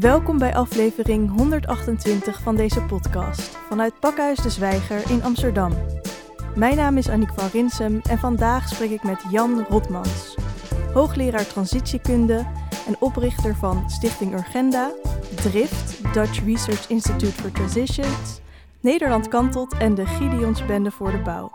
[0.00, 5.72] Welkom bij aflevering 128 van deze podcast vanuit Pakhuis de Zwijger in Amsterdam.
[6.56, 10.34] Mijn naam is Annick van Rinsem en vandaag spreek ik met Jan Rotmans,
[10.92, 12.46] hoogleraar transitiekunde
[12.86, 14.92] en oprichter van Stichting Urgenda,
[15.34, 18.40] DRIFT, Dutch Research Institute for Transitions,
[18.80, 21.52] Nederland Kantelt en de Gideonsbende voor de Bouw.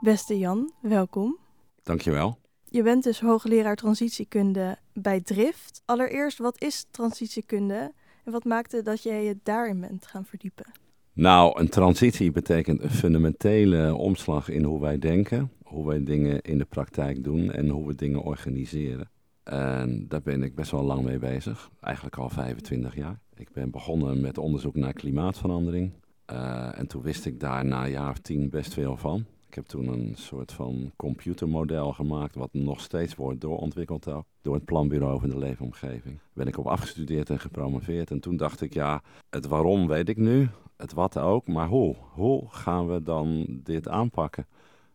[0.00, 1.38] Beste Jan, welkom.
[1.82, 2.38] Dankjewel.
[2.64, 5.82] Je bent dus hoogleraar transitiekunde bij Drift.
[5.84, 7.92] Allereerst, wat is transitiekunde
[8.24, 10.72] en wat maakte dat jij je daarin bent gaan verdiepen?
[11.12, 16.58] Nou, een transitie betekent een fundamentele omslag in hoe wij denken, hoe wij dingen in
[16.58, 19.10] de praktijk doen en hoe we dingen organiseren.
[19.42, 23.20] En daar ben ik best wel lang mee bezig, eigenlijk al 25 jaar.
[23.34, 25.92] Ik ben begonnen met onderzoek naar klimaatverandering.
[26.32, 29.24] Uh, en toen wist ik daar na een jaar of tien best veel van.
[29.54, 34.54] Ik heb toen een soort van computermodel gemaakt, wat nog steeds wordt doorontwikkeld ook, door
[34.54, 36.18] het Planbureau van de Leefomgeving.
[36.32, 38.10] Ben ik op afgestudeerd en gepromoveerd.
[38.10, 41.96] En toen dacht ik, ja, het waarom weet ik nu, het wat ook, maar hoe?
[42.12, 44.46] Hoe gaan we dan dit aanpakken?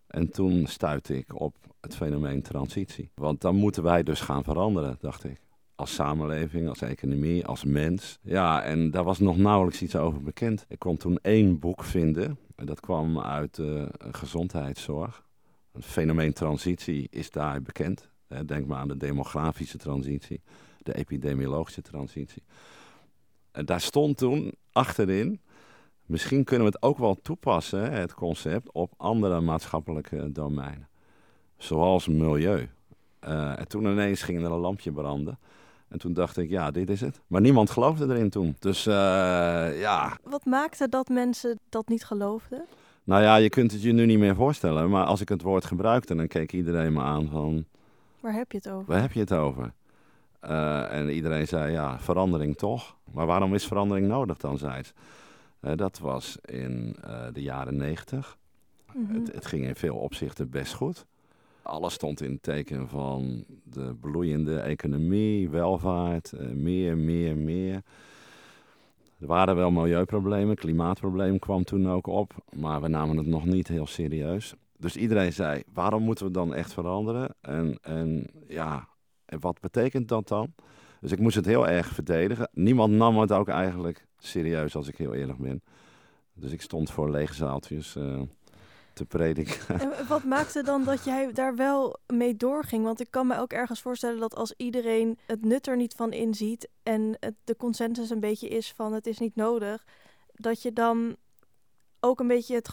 [0.07, 3.11] En toen stuitte ik op het fenomeen transitie.
[3.15, 5.41] Want dan moeten wij dus gaan veranderen, dacht ik.
[5.75, 8.19] Als samenleving, als economie, als mens.
[8.21, 10.65] Ja, en daar was nog nauwelijks iets over bekend.
[10.67, 15.27] Ik kon toen één boek vinden dat kwam uit de gezondheidszorg.
[15.71, 18.09] Het fenomeen transitie is daar bekend.
[18.45, 20.41] Denk maar aan de demografische transitie,
[20.77, 22.43] de epidemiologische transitie.
[23.51, 25.41] En daar stond toen achterin,
[26.05, 30.89] misschien kunnen we het ook wel toepassen, het concept, op andere maatschappelijke domeinen.
[31.57, 32.69] Zoals milieu.
[33.23, 35.39] Uh, en toen ineens ging er een lampje branden.
[35.89, 37.21] En toen dacht ik, ja, dit is het.
[37.27, 38.55] Maar niemand geloofde erin toen.
[38.59, 38.93] Dus uh,
[39.79, 40.17] ja.
[40.23, 42.65] Wat maakte dat mensen dat niet geloofden?
[43.03, 44.89] Nou ja, je kunt het je nu niet meer voorstellen.
[44.89, 47.65] Maar als ik het woord gebruikte, dan keek iedereen me aan van...
[48.19, 48.85] Waar heb je het over?
[48.85, 49.73] Waar heb je het over?
[50.43, 52.95] Uh, en iedereen zei, ja, verandering toch?
[53.11, 54.81] Maar waarom is verandering nodig dan, zei
[55.61, 56.95] uh, dat was in
[57.33, 58.37] de jaren negentig.
[58.93, 59.15] Mm -hmm.
[59.15, 61.05] het, het ging in veel opzichten best goed.
[61.61, 67.81] Alles stond in het teken van de bloeiende economie, welvaart, uh, meer, meer, meer.
[69.19, 73.67] Er waren wel milieuproblemen, klimaatprobleem kwam toen ook op, maar we namen het nog niet
[73.67, 74.53] heel serieus.
[74.77, 77.35] Dus iedereen zei, waarom moeten we dan echt veranderen?
[77.41, 78.87] En, en ja,
[79.25, 80.53] en wat betekent dat dan?
[81.01, 82.49] Dus ik moest het heel erg verdedigen.
[82.53, 85.61] Niemand nam het ook eigenlijk serieus, als ik heel eerlijk ben.
[86.33, 87.95] Dus ik stond voor lege zaaltjes.
[87.95, 88.21] Uh,
[88.99, 89.79] te prediken.
[89.81, 92.83] En wat maakte dan dat jij daar wel mee doorging?
[92.83, 96.11] Want ik kan me ook ergens voorstellen dat als iedereen het nut er niet van
[96.11, 99.85] inziet en het, de consensus een beetje is van het is niet nodig,
[100.33, 101.15] dat je dan
[101.99, 102.69] ook een beetje het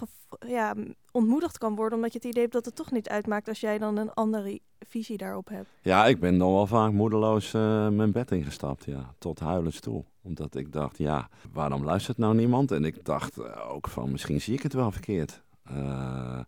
[0.47, 0.75] ja,
[1.12, 3.78] ontmoedigd kan worden, omdat je het idee hebt dat het toch niet uitmaakt als jij
[3.78, 5.69] dan een andere visie daarop hebt.
[5.82, 10.04] Ja, ik ben dan wel vaak moedeloos uh, mijn bed ingestapt, ja, tot huilens toe.
[10.22, 12.70] Omdat ik dacht, ja, waarom luistert nou niemand?
[12.70, 15.43] En ik dacht uh, ook van, misschien zie ik het wel verkeerd.
[15.71, 16.41] Uh,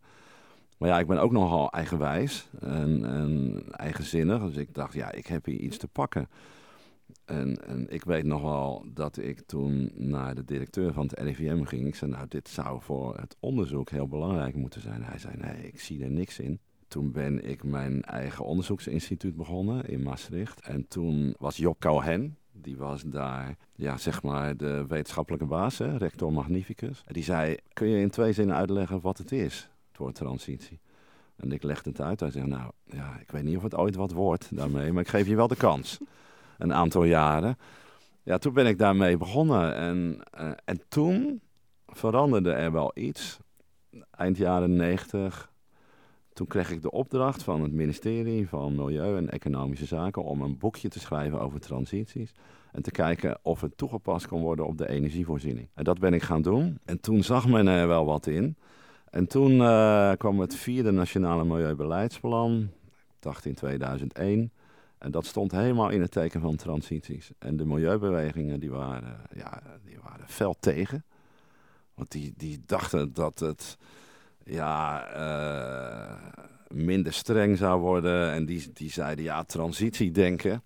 [0.78, 4.42] maar ja, ik ben ook nogal eigenwijs en, en, eigenzinnig.
[4.42, 6.28] Dus ik dacht, ja, ik heb hier iets te pakken.
[7.24, 11.62] En, en ik weet nog wel dat ik toen naar de directeur van het RIVM
[11.62, 11.86] ging.
[11.86, 15.02] Ik zei, nou, dit zou voor het onderzoek heel belangrijk moeten zijn.
[15.02, 16.60] Hij zei, nee, ik zie er niks in.
[16.88, 20.60] Toen ben ik mijn eigen onderzoeksinstituut begonnen in Maastricht.
[20.60, 25.96] En toen was Job Cohen, die was daar, ja, zeg maar, de wetenschappelijke baas, hè,
[25.96, 27.04] rector magnificus.
[27.06, 30.80] Die zei, kun je in twee zinnen uitleggen wat het is, het woord transitie?
[31.36, 32.20] En ik legde het uit.
[32.20, 35.08] Hij zei, nou, ja, ik weet niet of het ooit wat wordt daarmee, maar ik
[35.08, 35.98] geef je wel de kans.
[36.58, 37.58] Een aantal jaren.
[38.22, 39.74] Ja, toen ben ik daarmee begonnen.
[39.74, 41.40] En, uh, en toen
[41.86, 43.38] veranderde er wel iets.
[44.10, 45.50] Eind jaren negentig,
[46.38, 50.58] toen kreeg ik de opdracht van het ministerie van Milieu en Economische Zaken om een
[50.58, 52.32] boekje te schrijven over transities.
[52.72, 55.68] En te kijken of het toegepast kon worden op de energievoorziening.
[55.74, 56.78] En dat ben ik gaan doen.
[56.84, 58.56] En toen zag men er wel wat in.
[59.10, 64.52] En toen uh, kwam het vierde Nationale Milieubeleidsplan, ik dacht in 2001.
[64.98, 67.30] En dat stond helemaal in het teken van transities.
[67.38, 71.04] En de milieubewegingen die waren, ja, die waren fel tegen.
[71.94, 73.78] Want die, die dachten dat het
[74.48, 76.14] ja, uh,
[76.68, 78.32] minder streng zou worden.
[78.32, 80.62] En die, die zeiden, ja, transitiedenken,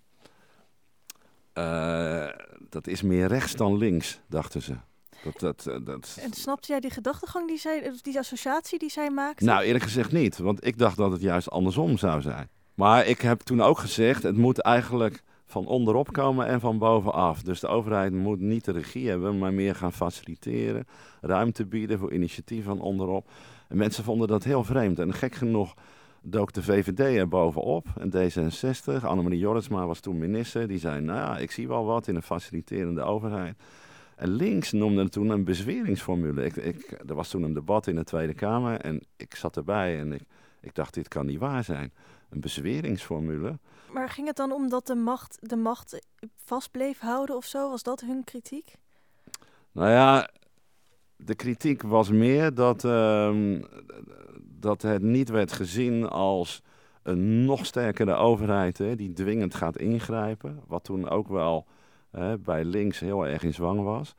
[1.53, 2.27] uh,
[2.69, 4.75] dat is meer rechts dan links, dachten ze.
[5.23, 6.17] Dat, dat, uh, dat...
[6.21, 9.43] En snapte jij die gedachtegang, die, zij, die associatie die zij maakte?
[9.43, 10.37] Nou, eerlijk gezegd niet.
[10.37, 12.49] Want ik dacht dat het juist andersom zou zijn.
[12.73, 17.41] Maar ik heb toen ook gezegd, het moet eigenlijk van onderop komen en van bovenaf.
[17.41, 20.85] Dus de overheid moet niet de regie hebben, maar meer gaan faciliteren.
[21.21, 23.29] Ruimte bieden voor initiatieven van onderop.
[23.73, 24.99] En mensen vonden dat heel vreemd.
[24.99, 25.73] En gek genoeg
[26.21, 29.03] dook de VVD er bovenop en D66.
[29.03, 30.67] Annemarie Jorritsma was toen minister.
[30.67, 33.55] Die zei, nou ja, ik zie wel wat in een faciliterende overheid.
[34.15, 36.43] En links noemde het toen een bezweringsformule.
[36.43, 39.99] Ik, ik, er was toen een debat in de Tweede Kamer en ik zat erbij
[39.99, 40.21] en ik,
[40.61, 41.93] ik dacht, dit kan niet waar zijn.
[42.29, 43.59] Een bezweringsformule.
[43.91, 45.99] Maar ging het dan om dat de macht de macht
[46.35, 47.69] vast bleef houden of zo?
[47.69, 48.75] Was dat hun kritiek?
[49.71, 50.29] Nou ja,
[51.25, 53.59] de kritiek was meer dat, uh,
[54.59, 56.61] dat het niet werd gezien als
[57.03, 60.59] een nog sterkere overheid hè, die dwingend gaat ingrijpen.
[60.67, 61.65] Wat toen ook wel
[62.11, 64.15] hè, bij links heel erg in zwang was.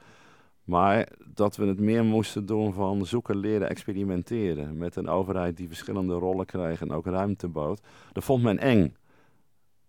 [0.65, 4.77] Maar dat we het meer moesten doen van zoeken, leren, experimenteren.
[4.79, 7.81] Met een overheid die verschillende rollen kreeg en ook ruimte bood.
[8.13, 8.97] Dat vond men eng.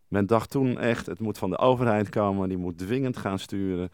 [0.07, 3.89] Men dacht toen echt, het moet van de overheid komen, die moet dwingend gaan sturen.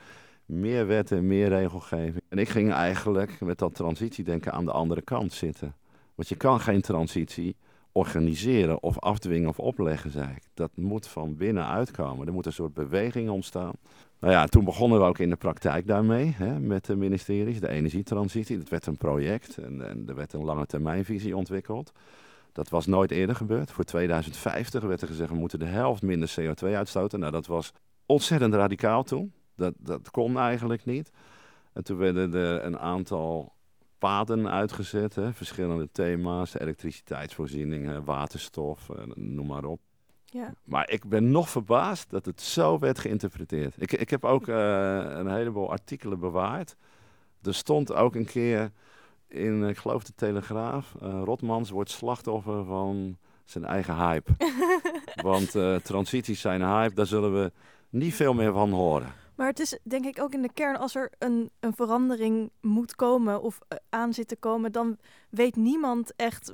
[0.53, 2.23] Meer wetten, meer regelgeving.
[2.29, 5.75] En ik ging eigenlijk met dat transitiedenken aan de andere kant zitten.
[6.15, 7.55] Want je kan geen transitie
[7.91, 10.43] organiseren of afdwingen of opleggen, zei ik.
[10.53, 12.27] Dat moet van binnenuit komen.
[12.27, 13.73] Er moet een soort beweging ontstaan.
[14.19, 17.69] Nou ja, toen begonnen we ook in de praktijk daarmee, hè, met de ministeries, de
[17.69, 18.57] energietransitie.
[18.57, 21.91] Dat werd een project en, en er werd een lange termijnvisie ontwikkeld.
[22.51, 23.71] Dat was nooit eerder gebeurd.
[23.71, 27.19] Voor 2050 werd er gezegd, we moeten de helft minder CO2 uitstoten.
[27.19, 27.73] Nou, dat was
[28.05, 29.33] ontzettend radicaal toen.
[29.61, 31.11] Dat, dat kon eigenlijk niet.
[31.73, 33.53] En toen werden er een aantal
[33.97, 39.79] paden uitgezet, hè, verschillende thema's, elektriciteitsvoorziening, waterstof, eh, noem maar op.
[40.25, 40.53] Ja.
[40.63, 43.81] Maar ik ben nog verbaasd dat het zo werd geïnterpreteerd.
[43.81, 44.55] Ik, ik heb ook uh,
[45.07, 46.75] een heleboel artikelen bewaard.
[47.41, 48.71] Er stond ook een keer
[49.27, 54.31] in, ik geloof de Telegraaf, uh, Rotmans wordt slachtoffer van zijn eigen hype.
[55.31, 57.51] Want uh, transities zijn hype, daar zullen we
[57.89, 59.13] niet veel meer van horen.
[59.41, 62.95] Maar het is denk ik ook in de kern, als er een, een verandering moet
[62.95, 64.97] komen of uh, aan zit te komen, dan
[65.29, 66.51] weet niemand echt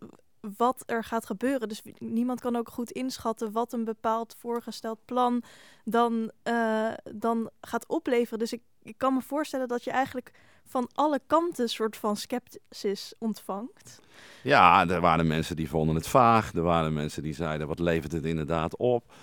[0.58, 1.70] wat er gaat gebeuren.
[1.70, 5.44] Dus niemand kan ook goed inschatten wat een bepaald voorgesteld plan
[5.84, 8.40] dan, uh, dan gaat opleveren.
[8.40, 10.32] Dus ik, ik kan me voorstellen dat je eigenlijk
[10.66, 14.00] van alle kanten een soort van scepticis ontvangt.
[14.44, 16.54] Ja, er waren mensen die vonden het vaag.
[16.54, 19.14] Er waren mensen die zeiden, wat levert het inderdaad op?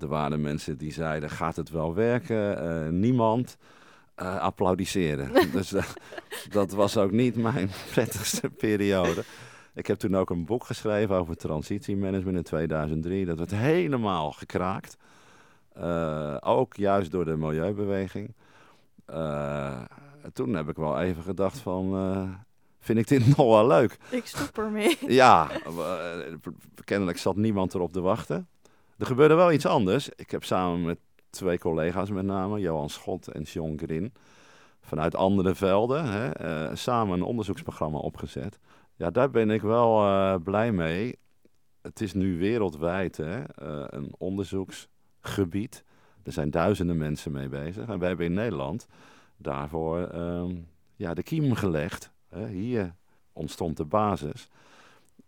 [0.00, 2.64] Er waren mensen die zeiden, gaat het wel werken?
[2.64, 3.56] Uh, niemand
[4.22, 5.32] uh, applaudisseren.
[5.52, 5.74] dus
[6.50, 9.24] dat was ook niet mijn prettigste periode.
[9.74, 13.24] Ik heb toen ook een boek geschreven over transitiemanagement in 2003.
[13.24, 14.96] Dat werd helemaal gekraakt.
[15.76, 18.34] Uh, ook juist door de milieubeweging.
[19.10, 19.80] Uh,
[20.32, 22.30] toen heb ik wel even gedacht van, uh,
[22.78, 23.98] vind ik dit nog wel leuk?
[24.10, 24.98] Ik stop ermee.
[25.06, 25.50] ja,
[26.84, 28.48] kennelijk zat niemand erop te wachten.
[28.98, 30.08] Er gebeurde wel iets anders.
[30.08, 30.98] Ik heb samen met
[31.30, 34.12] twee collega's met name, Johan Schot en John Grin,
[34.80, 38.58] vanuit andere velden, hè, samen een onderzoeksprogramma opgezet.
[38.94, 41.18] Ja, daar ben ik wel uh, blij mee.
[41.82, 45.84] Het is nu wereldwijd hè, uh, een onderzoeksgebied.
[46.22, 47.88] Er zijn duizenden mensen mee bezig.
[47.88, 48.86] En wij hebben in Nederland
[49.36, 52.12] daarvoor um, ja, de kiem gelegd.
[52.28, 52.48] Hè.
[52.48, 52.94] Hier
[53.32, 54.48] ontstond de basis.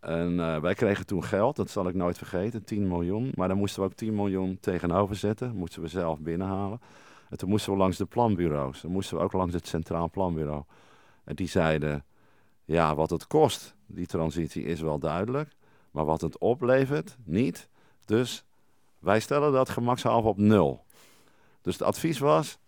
[0.00, 3.32] En uh, wij kregen toen geld, dat zal ik nooit vergeten, 10 miljoen.
[3.34, 5.56] Maar daar moesten we ook 10 miljoen tegenover zetten.
[5.56, 6.80] Moesten we zelf binnenhalen.
[7.30, 8.80] En toen moesten we langs de planbureaus.
[8.80, 10.62] Dan moesten we ook langs het Centraal Planbureau.
[11.24, 12.04] En die zeiden
[12.64, 15.56] ja, wat het kost, die transitie, is wel duidelijk.
[15.90, 17.68] Maar wat het oplevert, niet.
[18.04, 18.44] Dus
[18.98, 20.84] wij stellen dat gemakshalve op nul.
[21.60, 22.58] Dus het advies was,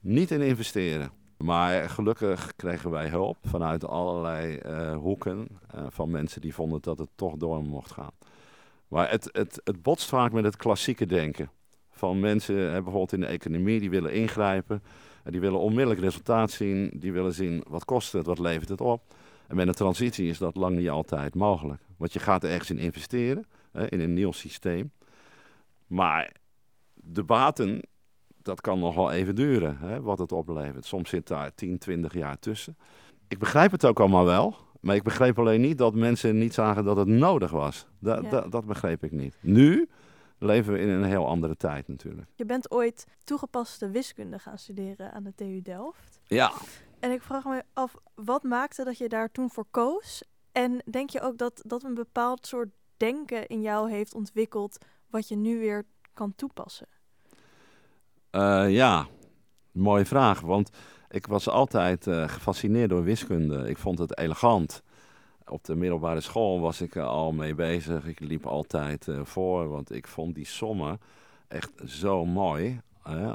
[0.00, 1.10] niet in investeren.
[1.42, 6.98] Maar gelukkig kregen wij hulp vanuit allerlei uh, hoeken uh, van mensen die vonden dat
[6.98, 8.10] het toch door mocht gaan.
[8.88, 11.50] Maar het, het, het botst vaak met het klassieke denken.
[11.90, 14.82] Van mensen, bijvoorbeeld in de economie, die willen ingrijpen.
[15.22, 16.90] En die willen onmiddellijk resultaat zien.
[16.94, 19.02] Die willen zien wat kost het, wat levert het op.
[19.46, 21.82] En met een transitie is dat lang niet altijd mogelijk.
[21.96, 23.46] Want je gaat er ergens in investeren,
[23.88, 24.92] in een nieuw systeem.
[25.86, 26.32] Maar
[26.94, 27.82] de baten,
[28.42, 30.84] dat kan nog wel even duren, hè, wat het oplevert.
[30.84, 32.76] Soms zit daar 10, 20 jaar tussen.
[33.28, 34.56] Ik begrijp het ook allemaal wel.
[34.80, 37.86] Maar ik begreep alleen niet dat mensen niet zagen dat het nodig was.
[37.98, 38.28] Da, ja.
[38.28, 39.36] da, dat begreep ik niet.
[39.40, 39.88] Nu
[40.38, 42.28] leven we in een heel andere tijd natuurlijk.
[42.34, 46.20] Je bent ooit toegepaste wiskunde gaan studeren aan de TU Delft.
[46.26, 46.52] Ja.
[47.00, 50.22] En ik vraag me af, wat maakte dat je daar toen voor koos?
[50.52, 55.28] En denk je ook dat dat een bepaald soort denken in jou heeft ontwikkeld, wat
[55.28, 56.86] je nu weer kan toepassen?
[58.32, 59.06] Uh, ja,
[59.72, 60.40] mooie vraag.
[60.40, 60.70] Want
[61.08, 63.68] ik was altijd uh, gefascineerd door wiskunde.
[63.68, 64.82] Ik vond het elegant.
[65.44, 68.06] Op de middelbare school was ik er al mee bezig.
[68.06, 71.00] Ik liep altijd uh, voor, want ik vond die sommen
[71.48, 72.80] echt zo mooi.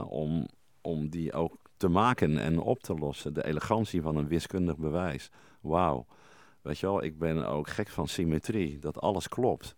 [0.07, 0.47] om,
[0.81, 3.33] om die ook te maken en op te lossen.
[3.33, 5.29] De elegantie van een wiskundig bewijs.
[5.61, 6.05] Wauw.
[6.61, 9.75] Weet je wel, ik ben ook gek van symmetrie, dat alles klopt.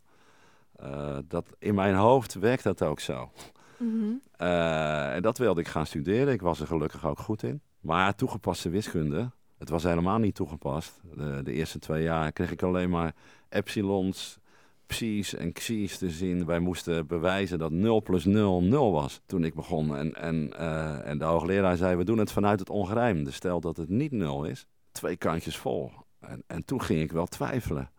[1.27, 3.31] Dat, in mijn hoofd werkt dat ook zo.
[3.77, 4.13] Mhm.
[4.41, 6.33] Uh, en dat wilde ik gaan studeren.
[6.33, 7.61] Ik was er gelukkig ook goed in.
[7.79, 11.01] Maar toegepaste wiskunde, het was helemaal niet toegepast.
[11.15, 13.15] De, de eerste twee jaar kreeg ik alleen maar
[13.49, 14.39] epsilons,
[14.85, 16.45] psi's en xi's te zien.
[16.45, 19.95] Wij moesten bewijzen dat 0 plus 0 0 was toen ik begon.
[19.95, 23.31] En, en, uh, en de hoogleraar zei, we doen het vanuit het ongerijmde.
[23.31, 25.91] Stel dat het niet 0 is, twee kantjes vol.
[26.19, 27.91] En, en toen ging ik wel twijfelen.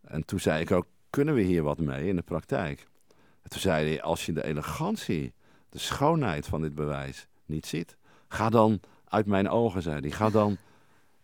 [0.00, 2.88] En toen zei ik ook, kunnen we hier wat mee in de praktijk?
[3.52, 5.32] En toen zei hij, als je de elegantie,
[5.68, 7.96] de schoonheid van dit bewijs niet ziet,
[8.28, 10.10] ga dan uit mijn ogen, zei hij.
[10.10, 10.56] Ga dan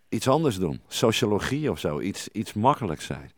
[0.08, 0.80] iets anders doen.
[0.88, 3.32] Sociologie of zo, iets, iets makkelijks zijn.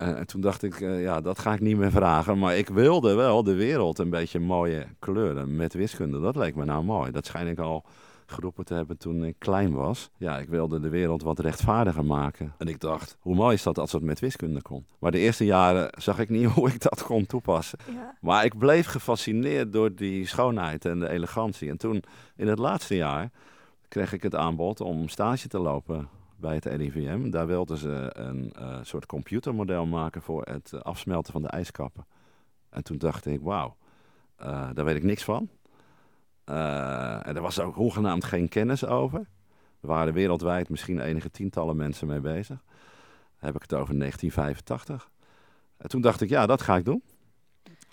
[0.00, 2.38] Uh, en toen dacht ik, uh, ja, dat ga ik niet meer vragen.
[2.38, 6.20] Maar ik wilde wel de wereld een beetje mooie kleuren met wiskunde.
[6.20, 7.10] Dat leek me nou mooi.
[7.10, 7.84] Dat schijn ik al
[8.26, 10.10] geroepen te hebben toen ik klein was.
[10.16, 12.54] Ja, ik wilde de wereld wat rechtvaardiger maken.
[12.58, 14.86] En ik dacht, hoe mooi is dat als het met wiskunde kon.
[14.98, 17.78] Maar de eerste jaren zag ik niet hoe ik dat kon toepassen.
[17.92, 18.16] Ja.
[18.20, 21.70] Maar ik bleef gefascineerd door die schoonheid en de elegantie.
[21.70, 22.02] En toen,
[22.36, 23.30] in het laatste jaar,
[23.88, 27.30] kreeg ik het aanbod om stage te lopen bij het RIVM.
[27.30, 32.06] Daar wilden ze een uh, soort computermodel maken voor het afsmelten van de ijskappen.
[32.70, 33.76] En toen dacht ik, wauw,
[34.40, 35.48] uh, daar weet ik niks van.
[36.50, 39.18] Uh, en er was ook hoegenaamd geen kennis over.
[39.80, 42.62] Er waren wereldwijd misschien enige tientallen mensen mee bezig.
[43.38, 45.10] Dan heb ik het over 1985.
[45.76, 47.02] En toen dacht ik, ja, dat ga ik doen.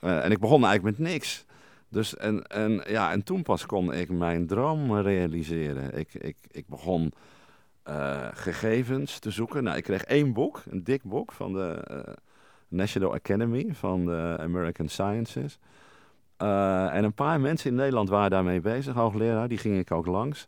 [0.02, 1.46] Uh, en ik begon eigenlijk met niks.
[1.90, 5.98] Dus en, en, ja, en toen pas kon ik mijn droom realiseren.
[5.98, 7.12] Ik, ik, ik begon
[7.90, 9.64] uh, gegevens te zoeken.
[9.64, 11.84] Nou, ik kreeg één boek, een dik boek van de
[12.68, 15.60] National Academy van de American Sciences.
[16.42, 19.48] Uh, en een paar mensen in Nederland waren daarmee bezig, hoogleraar.
[19.48, 20.48] Die ging ik ook langs.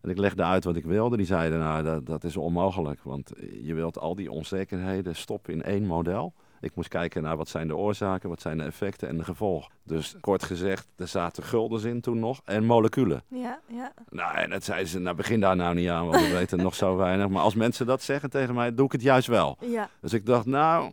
[0.00, 1.16] En ik legde uit wat ik wilde.
[1.16, 3.00] Die zeiden, nou, dat, dat is onmogelijk.
[3.02, 3.32] Want
[3.62, 6.32] je wilt al die onzekerheden stoppen in één model.
[6.60, 9.72] Ik moest kijken naar wat zijn de oorzaken, wat zijn de effecten en de gevolgen.
[9.82, 13.22] Dus kort gezegd, er zaten guldens in toen nog en moleculen.
[13.28, 13.92] Ja, ja.
[14.10, 16.74] Nou, en dat zeiden ze, nou begin daar nou niet aan, want we weten nog
[16.74, 17.28] zo weinig.
[17.28, 19.56] Maar als mensen dat zeggen tegen mij, doe ik het juist wel.
[19.60, 19.88] Ja.
[20.00, 20.92] Dus ik dacht, nou,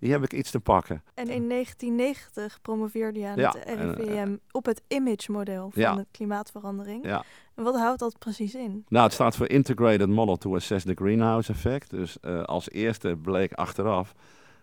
[0.00, 1.02] hier heb ik iets te pakken.
[1.14, 5.94] En in 1990 promoveerde je aan Ja, het en, RIVM op het image-model van Ja.
[5.94, 7.04] de klimaatverandering.
[7.04, 7.24] Ja.
[7.54, 8.84] En wat houdt dat precies in?
[8.88, 11.90] Nou, het staat voor Integrated Model to Assess the Greenhouse Effect.
[11.90, 14.14] Dus eh, als eerste bleek achteraf,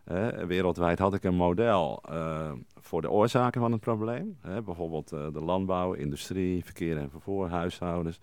[0.03, 4.37] eh, wereldwijd had ik een model eh, voor de oorzaken van het probleem.
[4.65, 8.19] Bijvoorbeeld eh, de landbouw, industrie, verkeer en vervoer, huishoudens.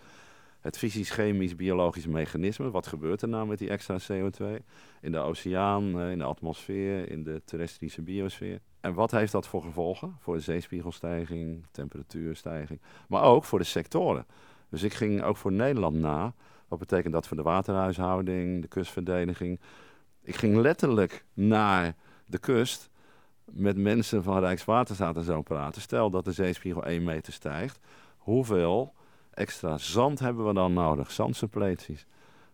[0.64, 2.70] Het fysisch, chemisch, biologisch mechanisme.
[2.70, 4.64] Wat gebeurt er nou met die extra CO2?
[5.00, 8.60] In de oceaan, eh, in de atmosfeer, in de terrestrische biosfeer.
[8.80, 10.16] En wat heeft dat voor gevolgen?
[10.20, 12.80] Voor de zeespiegelstijging, temperatuurstijging.
[13.08, 14.26] Maar ook voor de sectoren.
[14.68, 16.34] Dus ik ging ook voor Nederland na.
[16.68, 19.60] Wat betekent dat voor de waterhuishouding, de kustverdediging?
[20.22, 21.94] Ik ging letterlijk naar
[22.26, 22.90] de kust
[23.44, 25.82] met mensen van Rijkswaterstaat en zo praten.
[25.82, 27.78] Stel dat de zeespiegel 1 meter stijgt.
[28.16, 28.94] Hoeveel
[29.34, 31.10] extra zand hebben we dan nodig?
[31.10, 32.06] Zandsuppleties.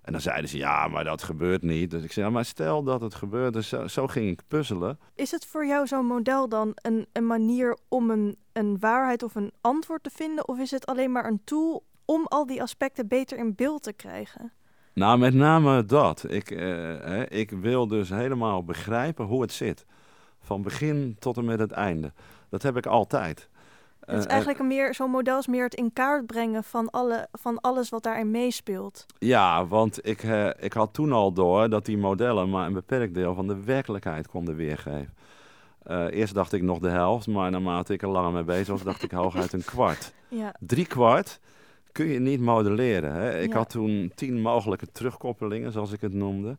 [0.02, 1.90] En dan zeiden ze, ja, maar dat gebeurt niet.
[1.90, 3.52] Dus ik zei, ja, maar stel dat het gebeurt.
[3.52, 4.98] Dus zo, zo ging ik puzzelen.
[5.14, 9.34] Is het voor jou zo'n model dan een, een manier om een, een waarheid of
[9.34, 10.48] een antwoord te vinden?
[10.48, 13.92] Of is het alleen maar een tool om al die aspecten beter in beeld te
[13.92, 14.52] krijgen?
[14.92, 16.24] Nou, met name dat.
[16.28, 19.86] Ik, eh, ik wil dus helemaal begrijpen hoe het zit.
[20.40, 22.12] Van begin tot en met het einde.
[22.48, 23.48] Dat heb ik altijd.
[24.00, 26.90] Het is Eh, eigenlijk een meer, zo'n model is meer het in kaart brengen van,
[26.90, 29.06] alle, van alles wat daarin meespeelt.
[29.18, 33.14] Ja, want ik, eh, ik had toen al door dat die modellen maar een beperkt
[33.14, 35.14] deel van de werkelijkheid konden weergeven.
[35.82, 38.82] Eh, eerst dacht ik nog de helft, maar naarmate ik er langer mee bezig was,
[38.82, 40.12] dacht ik hooguit een kwart.
[40.28, 41.40] Ja, Drie kwart
[41.92, 43.12] kun je niet modelleren.
[43.12, 43.38] Hè?
[43.40, 43.56] Ik Ja.
[43.56, 46.56] had toen tien mogelijke terugkoppelingen, zoals ik het noemde.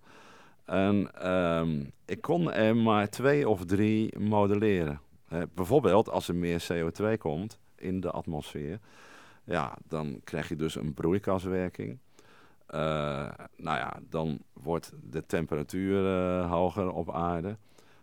[0.66, 5.00] En ehm, ik kon er maar twee of drie modelleren.
[5.32, 8.80] Hè, bijvoorbeeld als er meer CO2 komt in de atmosfeer,
[9.44, 12.00] ja, dan krijg je dus een broeikaswerking.
[12.66, 17.58] Eh, nou ja, dan wordt de temperatuur eh, hoger op aarde.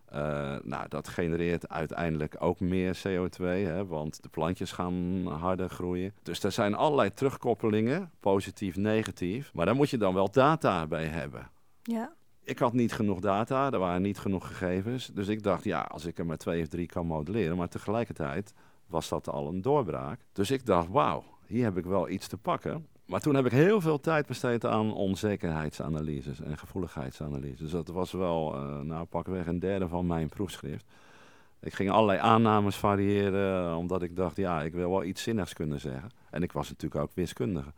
[0.05, 6.15] Eh, nou, dat genereert uiteindelijk ook meer CO2, hè, want de plantjes gaan harder groeien.
[6.23, 9.55] Dus er zijn allerlei terugkoppelingen, positief, negatief.
[9.55, 11.51] Maar daar moet je dan wel data bij hebben.
[11.83, 12.17] ja.
[12.49, 15.07] Ik had niet genoeg data, er waren niet genoeg gegevens.
[15.07, 17.57] Dus ik dacht, ja, als ik er maar twee of drie kan modelleren.
[17.57, 18.55] Maar tegelijkertijd
[18.87, 20.21] was dat al een doorbraak.
[20.33, 22.87] Dus ik dacht, wauw, hier heb ik wel iets te pakken.
[23.07, 27.59] Maar toen heb ik heel veel tijd besteed aan onzekerheidsanalyses en gevoeligheidsanalyses.
[27.59, 30.85] Dus dat was wel, eh nou pakweg een derde van mijn proefschrift.
[31.61, 35.81] Ik ging allerlei aannames variëren, omdat ik dacht, ja, ik wil wel iets zinnigs kunnen
[35.81, 36.11] zeggen.
[36.31, 37.73] En ik was natuurlijk ook wiskundige.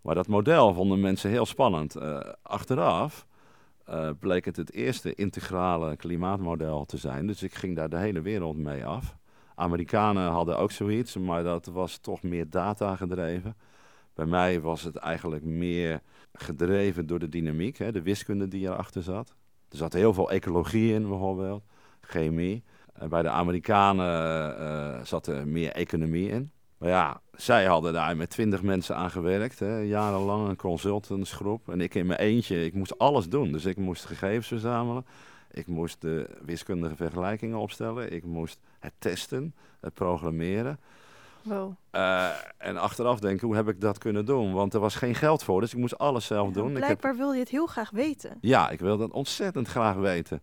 [0.00, 1.96] Maar dat model vonden mensen heel spannend.
[1.96, 3.26] Eh, achteraf
[3.90, 7.26] uh, bleek het het eerste integrale klimaatmodel te zijn.
[7.26, 9.16] Dus ik ging daar de hele wereld mee af.
[9.54, 13.56] Amerikanen hadden ook zoiets, maar dat was toch meer data gedreven.
[14.14, 16.00] Bij mij was het eigenlijk meer
[16.32, 19.34] gedreven door de dynamiek, hè, de wiskunde die erachter zat.
[19.68, 21.64] Er zat heel veel ecologie in bijvoorbeeld,
[22.00, 22.64] chemie.
[22.92, 26.50] En bij de Amerikanen uh, zat er meer economie in.
[26.78, 31.68] Maar ja, zij hadden daar met twintig mensen aan gewerkt, hè, jarenlang een consultantsgroep.
[31.68, 33.52] En ik in mijn eentje, ik moest alles doen.
[33.52, 35.06] Dus ik moest gegevens verzamelen.
[35.50, 38.12] Ik moest de wiskundige vergelijkingen opstellen.
[38.12, 40.78] Ik moest het testen, het programmeren.
[41.42, 41.72] Wow.
[41.92, 42.28] Uh,
[42.58, 44.52] en achteraf denken, hoe heb ik dat kunnen doen?
[44.52, 46.72] Want er was geen geld voor, dus ik moest alles zelf doen.
[46.72, 47.16] Blijkbaar ik heb...
[47.16, 48.38] wil je het heel graag weten.
[48.40, 50.40] Ja, ik wil dat ontzettend graag weten.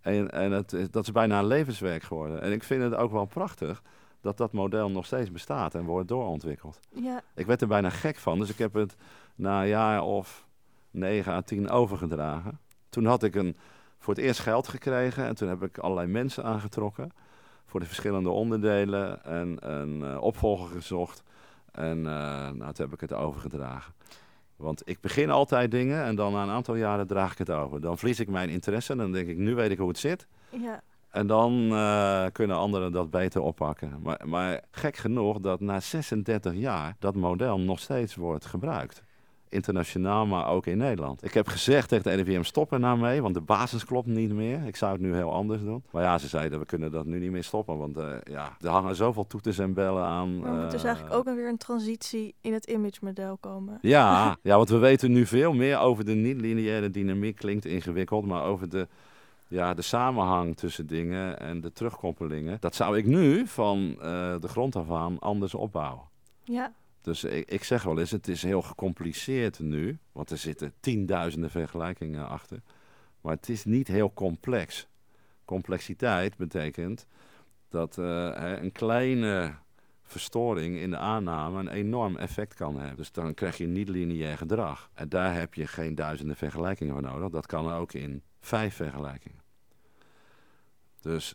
[0.00, 2.42] En, en het, dat is bijna een levenswerk geworden.
[2.42, 3.82] En ik vind het ook wel prachtig
[4.24, 6.80] dat dat model nog steeds bestaat en wordt doorontwikkeld.
[6.90, 7.22] Ja.
[7.34, 8.96] Ik werd er bijna gek van, dus ik heb het
[9.34, 10.46] na een jaar of
[10.90, 12.58] negen à tien overgedragen.
[12.88, 13.56] Toen had ik een,
[13.98, 17.10] voor het eerst geld gekregen en toen heb ik allerlei mensen aangetrokken
[17.66, 21.22] voor de verschillende onderdelen en een uh, opvolger gezocht.
[21.72, 23.94] En uh, nou, toen heb ik het overgedragen.
[24.56, 27.80] Want ik begin altijd dingen en dan na een aantal jaren draag ik het over.
[27.80, 30.26] Dan verlies ik mijn interesse en dan denk ik, nu weet ik hoe het zit.
[30.48, 30.82] Ja.
[31.14, 33.98] En dan uh, kunnen anderen dat beter oppakken.
[34.02, 39.02] Maar, maar gek genoeg dat na 36 jaar dat model nog steeds wordt gebruikt
[39.54, 41.24] internationaal, maar ook in Nederland.
[41.24, 44.32] Ik heb gezegd tegen de NVM, stop er nou mee, want de basis klopt niet
[44.32, 44.66] meer.
[44.66, 45.84] Ik zou het nu heel anders doen.
[45.90, 48.68] Maar ja, ze zeiden, we kunnen dat nu niet meer stoppen, want uh, ja, er
[48.68, 50.38] hangen zoveel toeters en bellen aan.
[50.38, 53.78] Maar moet dus uh, eigenlijk ook weer een transitie in het image-model komen?
[53.80, 57.36] Ja, ja, want we weten nu veel meer over de niet-lineaire dynamiek.
[57.36, 58.88] Klinkt ingewikkeld, maar over de
[59.48, 62.56] ja, de samenhang tussen dingen en de terugkoppelingen.
[62.60, 63.96] Dat zou ik nu van uh,
[64.40, 66.08] de grond af aan anders opbouwen.
[66.44, 66.72] Ja.
[67.00, 71.50] Dus ik, ik zeg wel eens, het is heel gecompliceerd nu, want er zitten tienduizenden
[71.50, 72.62] vergelijkingen achter.
[73.20, 74.86] Maar het is niet heel complex.
[75.44, 77.06] Complexiteit betekent
[77.68, 79.54] dat uh, een kleine
[80.02, 82.96] verstoring in de aanname een enorm effect kan hebben.
[82.96, 84.90] Dus dan krijg je niet lineair gedrag.
[84.94, 87.30] En daar heb je geen duizenden vergelijkingen voor nodig.
[87.30, 89.42] Dat kan ook in vijf vergelijkingen.
[91.00, 91.34] Dus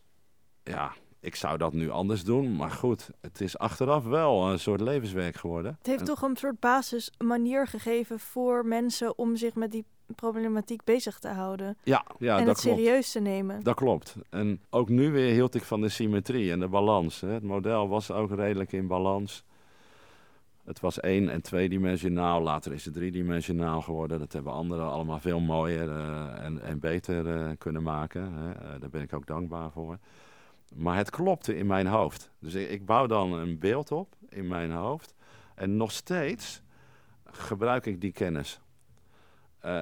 [0.63, 2.55] ja, ik zou dat nu anders doen.
[2.55, 5.75] Maar goed, het is achteraf wel een soort levenswerk geworden.
[5.77, 10.83] Het heeft toch een soort basis manier gegeven voor mensen om zich met die problematiek
[10.83, 11.77] bezig te houden.
[11.83, 13.63] Ja, ja en dat het serieus te nemen.
[13.63, 14.15] Dat klopt.
[14.29, 17.21] En ook nu weer hield ik van de symmetrie en de balans.
[17.21, 17.29] Hè.
[17.29, 19.43] Het model was ook redelijk in balans.
[20.69, 24.19] Het was één- en tweedimensionaal, later is het driedimensionaal geworden.
[24.19, 28.33] Dat hebben anderen allemaal veel mooier uh, en, en, beter uh, kunnen maken.
[28.33, 28.49] Hè.
[28.49, 29.97] Uh, daar ben ik ook dankbaar voor.
[30.75, 32.31] Maar het klopte in mijn hoofd.
[32.39, 35.13] Dus ik, bouw dan een beeld op in mijn hoofd.
[35.55, 36.61] En nog steeds
[37.25, 38.59] gebruik ik die kennis.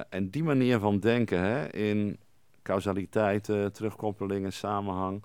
[0.08, 2.18] en die manier van denken hè, in
[2.62, 5.22] causaliteit, terugkoppelingen, samenhang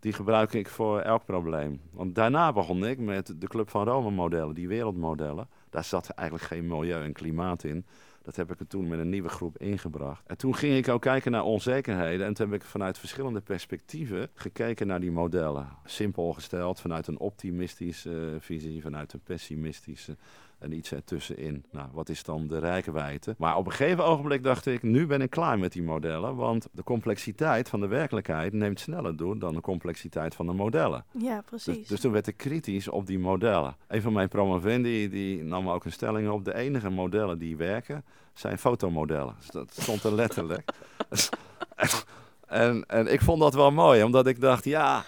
[0.00, 1.80] die gebruik ik voor elk probleem.
[1.90, 5.48] Want daarna begon ik met de Club van Rome modellen, die wereldmodellen.
[5.70, 7.84] Daar zat eigenlijk geen milieu en klimaat in.
[8.22, 10.26] Dat heb ik toen met een nieuwe groep ingebracht.
[10.26, 12.26] En toen ging ik ook kijken naar onzekerheden.
[12.26, 15.68] En toen heb ik vanuit verschillende perspectieven gekeken naar die modellen.
[15.84, 20.16] Simpel gesteld, vanuit een optimistische visie, vanuit een pessimistische
[20.60, 21.64] en iets ertussenin.
[21.70, 23.34] Nou, wat is dan de rijkwijde?
[23.38, 26.36] Maar op een gegeven ogenblik dacht ik, nu ben ik klaar met die modellen.
[26.36, 31.04] Want de complexiteit van de werkelijkheid neemt sneller door dan de complexiteit van de modellen.
[31.18, 31.76] Ja, precies.
[31.76, 33.76] Dus, dus toen werd ik kritisch op die modellen.
[33.88, 36.44] Een van mijn promovendi die nam ook een stelling op.
[36.44, 39.34] De enige modellen die werken zijn fotomodellen.
[39.38, 40.70] Dus dat stond er letterlijk.
[42.46, 45.04] en, en ik vond dat wel mooi, omdat ik dacht, ja,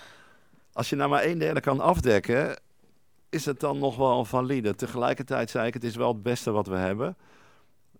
[0.73, 2.61] als je nou maar één derde kan afdekken,
[3.33, 4.75] is het dan nog wel valide.
[4.75, 7.17] Tegelijkertijd zei ik, het is wel het beste wat we hebben.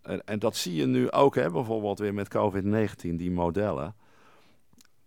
[0.03, 3.95] En, en dat zie je nu ook, hè, bijvoorbeeld weer met COVID-19, die modellen.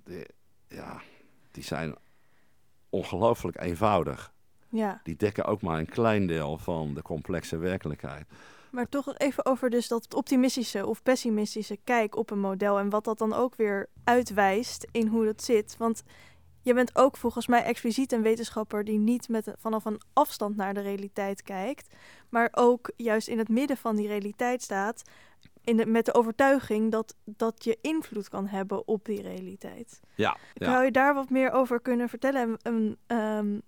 [0.04, 0.26] Die,
[0.68, 1.02] ja,
[1.52, 1.96] die zijn
[2.90, 4.34] ongelooflijk eenvoudig.
[4.70, 5.00] Ja.
[5.04, 8.26] Die dekken ook maar een klein deel van de complexe werkelijkheid.
[8.72, 13.04] Maar toch even over dus dat optimistische of pessimistische kijk op een model en wat
[13.04, 15.78] dat dan ook weer uitwijst in hoe dat zit.
[15.78, 16.04] Want
[16.66, 20.74] je bent ook volgens mij expliciet een wetenschapper die niet met, vanaf een afstand naar
[20.74, 21.96] de realiteit kijkt,
[22.30, 25.04] maar ook juist in het midden van die realiteit staat,
[25.64, 30.00] in de, met de overtuiging dat, dat je invloed kan hebben op die realiteit.
[30.16, 30.72] Ja, ja.
[30.72, 32.58] Zou je daar wat meer over kunnen vertellen?
[32.62, 33.62] En, um,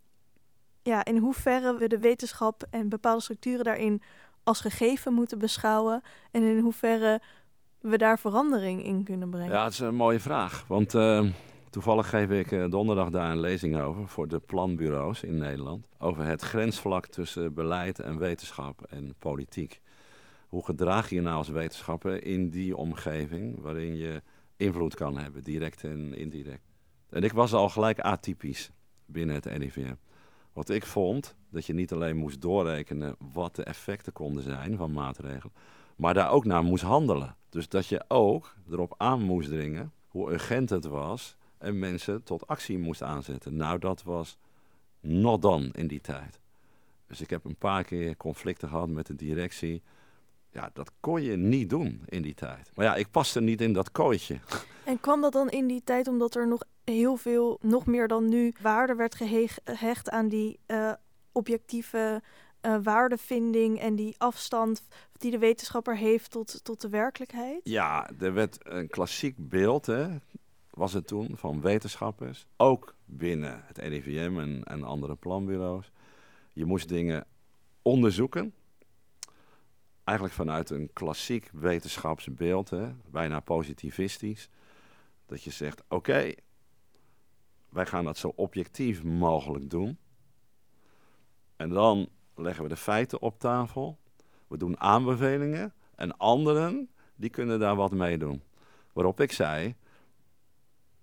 [0.82, 4.02] ja, in hoeverre we de wetenschap en bepaalde structuren daarin
[4.44, 7.22] als gegeven moeten beschouwen en in hoeverre
[7.80, 9.52] we daar verandering in kunnen brengen?
[9.52, 10.66] Ja, dat is een mooie vraag.
[10.68, 11.26] Want uh,
[11.78, 15.88] Toevallig geef ik uh, donderdag daar een lezing over voor de planbureaus in Nederland.
[15.98, 19.82] Over het grensvlak tussen beleid en wetenschap en politiek.
[20.48, 24.22] hoe gedraag je nou als wetenschapper in die omgeving waarin je
[24.56, 26.64] invloed kan hebben, direct en indirect.
[27.10, 28.72] En ik was al gelijk atypisch
[29.06, 29.96] binnen het RIVM.
[30.54, 34.92] Wat ik vond, dat je niet alleen moest doorrekenen wat de effecten konden zijn van
[34.92, 35.54] maatregelen,
[35.96, 37.36] maar daar ook naar moest handelen.
[37.50, 42.48] Dus dat je ook erop aan moest dringen hoe urgent het was en mensen tot
[42.48, 43.56] actie moest aanzetten.
[43.56, 44.38] Nou, dat was
[45.00, 46.40] not dan in die tijd.
[47.08, 49.82] Dus ik heb een paar keer conflicten gehad met de directie.
[50.52, 52.72] Ja, dat kon je niet doen in die tijd.
[52.74, 54.40] Maar ja, ik paste niet in dat kooitje.
[54.86, 58.30] En kwam dat dan in die tijd omdat er nog heel veel, nog meer dan
[58.30, 60.92] nu, waarde werd gehecht aan die uh,
[61.32, 62.22] objectieve
[62.62, 64.84] uh, waardevinding en die afstand
[65.18, 67.60] die de wetenschapper heeft tot, tot de werkelijkheid?
[67.64, 70.08] Ja, er werd een klassiek beeld, hè,
[70.78, 72.48] was het toen, van wetenschappers.
[72.58, 75.92] Ook binnen het RIVM en, en andere planbureaus.
[76.54, 77.26] Je moest dingen
[77.82, 78.54] onderzoeken.
[80.04, 84.50] Eigenlijk vanuit een klassiek wetenschapsbeeld, hè, bijna positivistisch.
[85.26, 86.34] Dat je zegt, oké,
[87.70, 89.98] wij gaan dat zo objectief mogelijk doen.
[91.56, 93.98] En dan leggen we de feiten op tafel.
[94.48, 95.74] We doen aanbevelingen.
[95.96, 98.42] En anderen, die kunnen daar wat mee doen.
[98.94, 99.76] Waarop ik zei,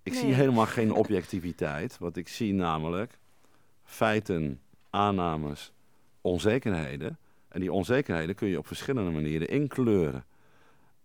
[0.05, 1.97] ik zie helemaal geen objectiviteit.
[1.97, 3.19] Want ik zie namelijk
[3.83, 5.73] feiten, aannames,
[6.21, 7.17] onzekerheden.
[7.47, 10.25] En die onzekerheden kun je op verschillende manieren inkleuren.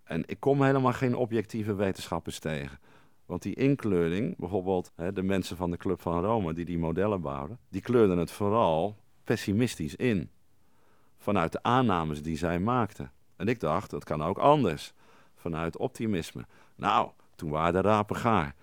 [0.04, 2.78] En ik kom helemaal geen objectieve wetenschappers tegen.
[3.26, 7.20] Want die inkleuring, bijvoorbeeld hè, de mensen van de Club van Rome die die modellen
[7.20, 10.30] bouwden, die kleurden het vooral pessimistisch in.
[11.18, 13.12] Vanuit de aannames die zij maakten.
[13.36, 14.92] En ik dacht, dat kan ook anders.
[15.36, 16.46] Vanuit optimisme.
[16.74, 18.54] Nou, toen waren de rapen gaar.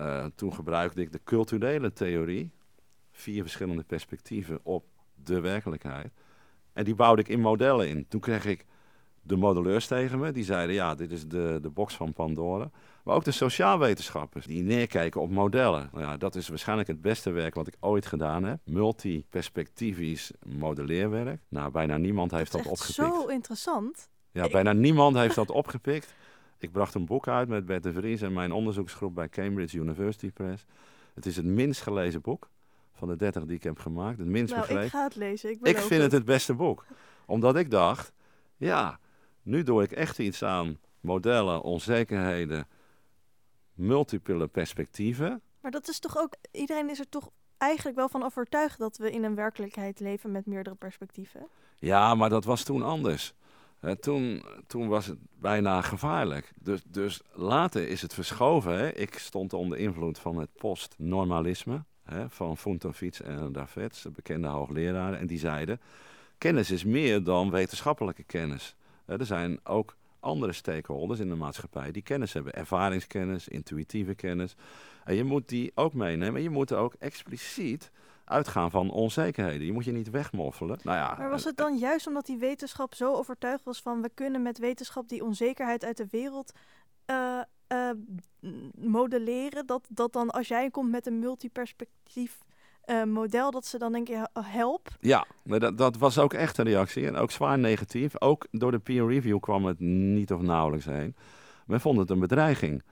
[0.00, 2.50] Uh, toen gebruikte ik de culturele theorie.
[3.10, 4.84] Vier verschillende perspectieven op
[5.14, 6.12] de werkelijkheid.
[6.72, 8.08] En die bouwde ik in modellen in.
[8.08, 8.66] Toen kreeg ik
[9.22, 10.32] de modelleurs tegen me.
[10.32, 12.70] Die zeiden, ja, dit is de, de box van Pandora.
[13.04, 15.88] Maar ook de sociaalwetenschappers die neerkijken op modellen.
[15.92, 18.58] Nou ja, dat is waarschijnlijk het beste werk wat ik ooit gedaan heb.
[18.64, 21.40] Multiperspectivisch modelleerwerk.
[21.48, 22.94] Nou, bijna niemand heeft dat, dat opgepikt.
[22.94, 24.08] zo interessant.
[24.32, 26.14] Ja, bijna niemand heeft dat opgepikt.
[26.60, 30.30] Ik bracht een boek uit met Bert de Vries en mijn onderzoeksgroep bij Cambridge University
[30.30, 30.64] Press.
[31.14, 32.48] Het is het minst gelezen boek
[32.92, 34.18] van de 30 die ik heb gemaakt.
[34.18, 34.86] Het minst nou, begrepen.
[34.86, 35.50] ik ga het lezen.
[35.50, 36.86] Ik, ik vind het het beste boek.
[37.26, 38.12] Omdat ik dacht,
[38.56, 38.98] ja,
[39.42, 42.66] nu doe ik echt iets aan modellen, onzekerheden,
[43.74, 45.40] multiple perspectieven.
[45.60, 49.10] Maar dat is toch ook, iedereen is er toch eigenlijk wel van overtuigd dat we
[49.10, 51.46] in een werkelijkheid leven met meerdere perspectieven?
[51.78, 53.34] Ja, maar dat was toen anders.
[54.00, 56.52] Toen, toen was het bijna gevaarlijk.
[56.60, 58.78] Dus, dus later is het verschoven.
[58.78, 58.92] Hè.
[58.92, 65.18] Ik stond onder invloed van het postnormalisme hè, van Funtovits en Davets, de bekende hoogleraren.
[65.18, 65.80] En die zeiden,
[66.38, 68.74] kennis is meer dan wetenschappelijke kennis.
[69.06, 72.54] er zijn ook andere stakeholders in de maatschappij die kennis hebben.
[72.54, 74.54] Ervaringskennis, intuïtieve kennis.
[75.04, 76.42] En je moet die ook meenemen.
[76.42, 77.90] Je moet ook expliciet
[78.30, 79.66] uitgaan van onzekerheden.
[79.66, 80.78] Je moet je niet wegmoffelen.
[80.82, 84.02] Nou ja, maar was het dan juist omdat die wetenschap zo overtuigd was van...
[84.02, 86.52] we kunnen met wetenschap die onzekerheid uit de wereld
[87.06, 87.40] uh,
[87.72, 87.90] uh,
[88.74, 89.66] modelleren...
[89.66, 92.38] Dat, dat dan als jij komt met een multiperspectief
[92.86, 94.88] uh, model dat ze dan denken, help.
[95.00, 98.20] Ja, dat, dat was ook echt een reactie en ook zwaar negatief.
[98.20, 101.16] Ook door de peer review kwam het niet of nauwelijks heen.
[101.66, 102.82] Men vond het een bedreiging.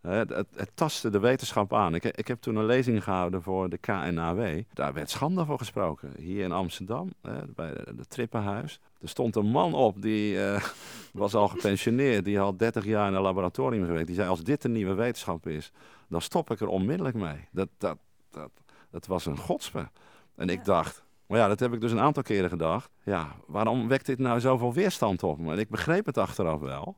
[0.00, 1.94] Het, het, het, tastte de wetenschap aan.
[1.94, 4.62] Ik, ik, heb toen een lezing gehouden voor de KNAW.
[4.74, 6.12] Daar werd schande voor gesproken.
[6.16, 8.80] Hier in Amsterdam, hè, bij het Trippenhuis.
[9.00, 10.62] Er stond een man op, die uh,
[11.12, 12.24] was al gepensioneerd.
[12.24, 14.06] Die had 30 jaar in een laboratorium gewerkt.
[14.06, 15.72] Die zei, als dit een nieuwe wetenschap is,
[16.08, 17.48] dan stop ik er onmiddellijk mee.
[17.50, 17.98] Dat, dat,
[18.30, 18.50] dat,
[18.90, 19.88] dat was een godspe.
[20.34, 22.90] En ik dacht, maar ja, dat heb ik dus een aantal keren gedacht.
[23.02, 25.38] Ja, waarom wekt dit nou zoveel weerstand op?
[25.38, 26.96] En ik begreep het achteraf wel.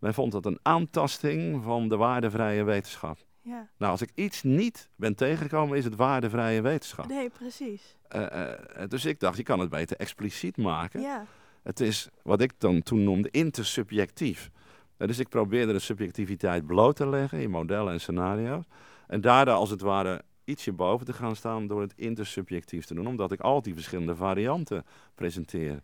[0.00, 3.18] Men vond het een aantasting van de waardevrije wetenschap.
[3.42, 3.68] Ja.
[3.78, 7.06] Nou, als ik iets niet ben tegengekomen, is het waardevrije wetenschap.
[7.06, 7.96] Nee, precies.
[8.16, 11.00] Uh, uh, dus ik dacht, je kan het beter expliciet maken.
[11.00, 11.26] Ja.
[11.62, 14.50] Het is wat ik dan toen noemde intersubjectief.
[14.98, 18.64] Uh, dus ik probeerde de subjectiviteit bloot te leggen in modellen en scenario's.
[19.06, 23.06] En daardoor als het ware ietsje boven te gaan staan door het intersubjectief te doen,
[23.06, 24.84] omdat ik al die verschillende varianten
[25.14, 25.82] presenteer.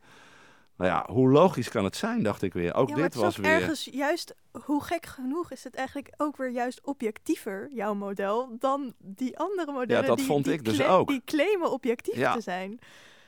[0.76, 2.74] Nou ja, hoe logisch kan het zijn, dacht ik weer.
[2.74, 3.50] Ook dit was weer.
[3.50, 4.34] Ergens juist,
[4.64, 9.72] hoe gek genoeg is het eigenlijk ook weer juist objectiever, jouw model, dan die andere
[9.72, 10.02] modellen.
[10.02, 11.08] Ja, dat die, vond die ik dus ook.
[11.08, 12.78] Die claimen objectief te zijn.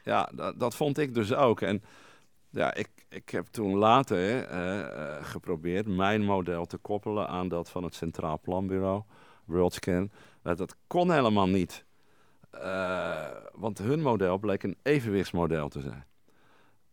[0.04, 1.61] Ja, dat, dat, vond ik dus ook.
[1.61, 1.82] En
[2.50, 7.84] ja, ik, ik heb toen later uh, geprobeerd mijn model te koppelen aan dat van
[7.84, 9.02] het Centraal Planbureau,
[9.44, 10.11] WorldScan.
[10.44, 11.84] Uh, dat kon helemaal niet.
[13.52, 16.06] want hun model bleek een evenwichtsmodel te zijn.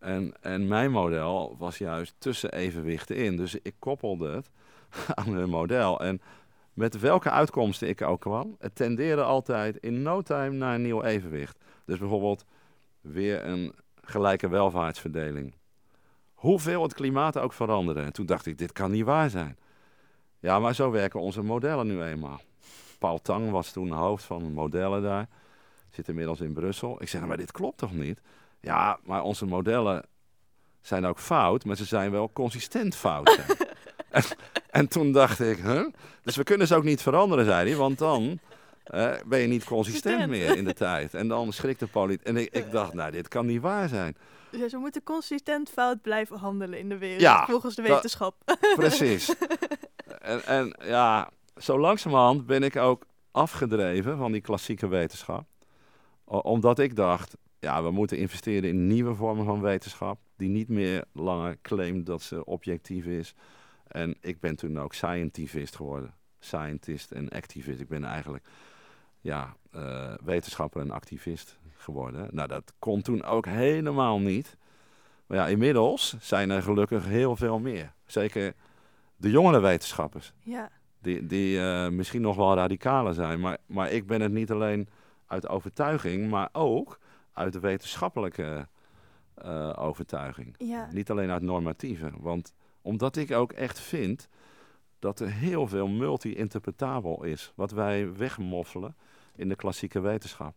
[0.05, 3.37] En, en mijn model was juist tussen evenwichten in.
[3.37, 4.49] Dus ik koppelde het
[5.19, 5.99] aan hun model.
[5.99, 6.21] En
[6.73, 11.03] met welke uitkomsten ik ook kwam, het tendeerde altijd in no time naar een nieuw
[11.03, 11.63] evenwicht.
[11.85, 12.45] Dus bijvoorbeeld
[13.01, 15.53] weer een gelijke welvaartsverdeling.
[16.33, 18.01] Hoeveel het klimaat ook veranderde.
[18.01, 19.57] En toen dacht ik, dit kan niet waar zijn.
[20.39, 22.41] Ja, maar zo werken onze modellen nu eenmaal.
[22.99, 25.27] Paul Tang was toen hoofd van modellen daar.
[25.89, 27.01] Zit inmiddels in Brussel.
[27.01, 28.21] Ik zeg, maar dit klopt toch niet?
[28.65, 30.04] Ja, maar onze modellen
[30.82, 33.39] zijn ook fout, maar ze zijn wel consistent fout.
[34.10, 34.23] en,
[34.69, 35.86] en, toen dacht ik, huh?
[36.21, 38.39] Dus we kunnen ze ook niet veranderen, zei hij, want dan
[38.93, 41.13] uh, ben je niet consistent meer in de tijd.
[41.13, 42.28] En dan schrikt de politiek.
[42.28, 44.17] En ik, ik, dacht, nou, dit kan niet waar zijn.
[44.51, 48.36] Dus we moeten consistent fout blijven handelen in de wereld, ja, volgens de wetenschap.
[48.75, 49.36] precies.
[50.21, 55.43] en, en ja, zo langzamerhand ben ik ook afgedreven van die klassieke wetenschap.
[56.25, 60.19] Omdat ik dacht, ja, we moeten investeren in nieuwe vormen van wetenschap.
[60.36, 63.34] Die niet meer langer claimt dat ze objectief is.
[63.88, 66.13] En ik ben toen ook scientivist geworden.
[66.39, 67.80] Scientist en activist.
[67.80, 68.47] Ik ben eigenlijk
[69.21, 72.28] ja, uh, wetenschapper en activist geworden.
[72.32, 74.58] Nou, dat kon toen ook helemaal niet.
[75.25, 77.93] Maar ja, inmiddels zijn er gelukkig heel veel meer.
[78.06, 78.54] Zeker
[79.15, 80.34] de jongere wetenschappers.
[80.39, 80.69] Ja.
[80.99, 83.39] Die, die uh, misschien nog wel radicaler zijn.
[83.39, 84.88] Maar, maar ik ben het niet alleen
[85.28, 86.99] uit overtuiging, maar ook
[87.36, 88.67] uit de wetenschappelijke
[89.45, 90.56] uh, overtuiging.
[90.58, 90.89] Ja.
[90.91, 92.12] Niet alleen uit normatieve.
[92.19, 94.30] Want omdat ik ook echt vind
[95.00, 97.52] dat er heel veel multi-interpretabel is.
[97.56, 98.95] Wat wij wegmoffelen
[99.36, 100.56] in de klassieke wetenschap.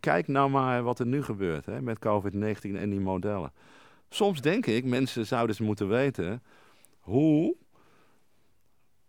[0.00, 3.52] Kijk nou maar wat er nu gebeurt hè, met COVID-19 en die modellen.
[4.08, 6.42] Soms denk ik, mensen zouden eens moeten weten
[6.98, 7.56] hoe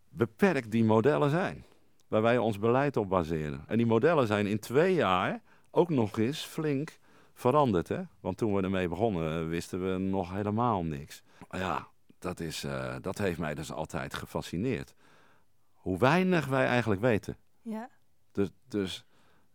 [0.09, 1.65] beperkt die modellen zijn.
[2.07, 3.63] Waar wij ons beleid op baseren.
[3.67, 6.99] En die modellen zijn in twee jaar ook nog eens flink
[7.33, 7.87] veranderd.
[7.87, 8.01] Hè?
[8.19, 11.23] Want toen we ermee begonnen wisten we nog helemaal niks.
[11.49, 11.87] Ja,
[12.19, 14.93] dat, is, uh, dat heeft mij dus altijd gefascineerd.
[15.73, 17.37] Hoe weinig wij eigenlijk weten.
[17.61, 17.89] Ja.
[18.31, 19.05] Dus, dus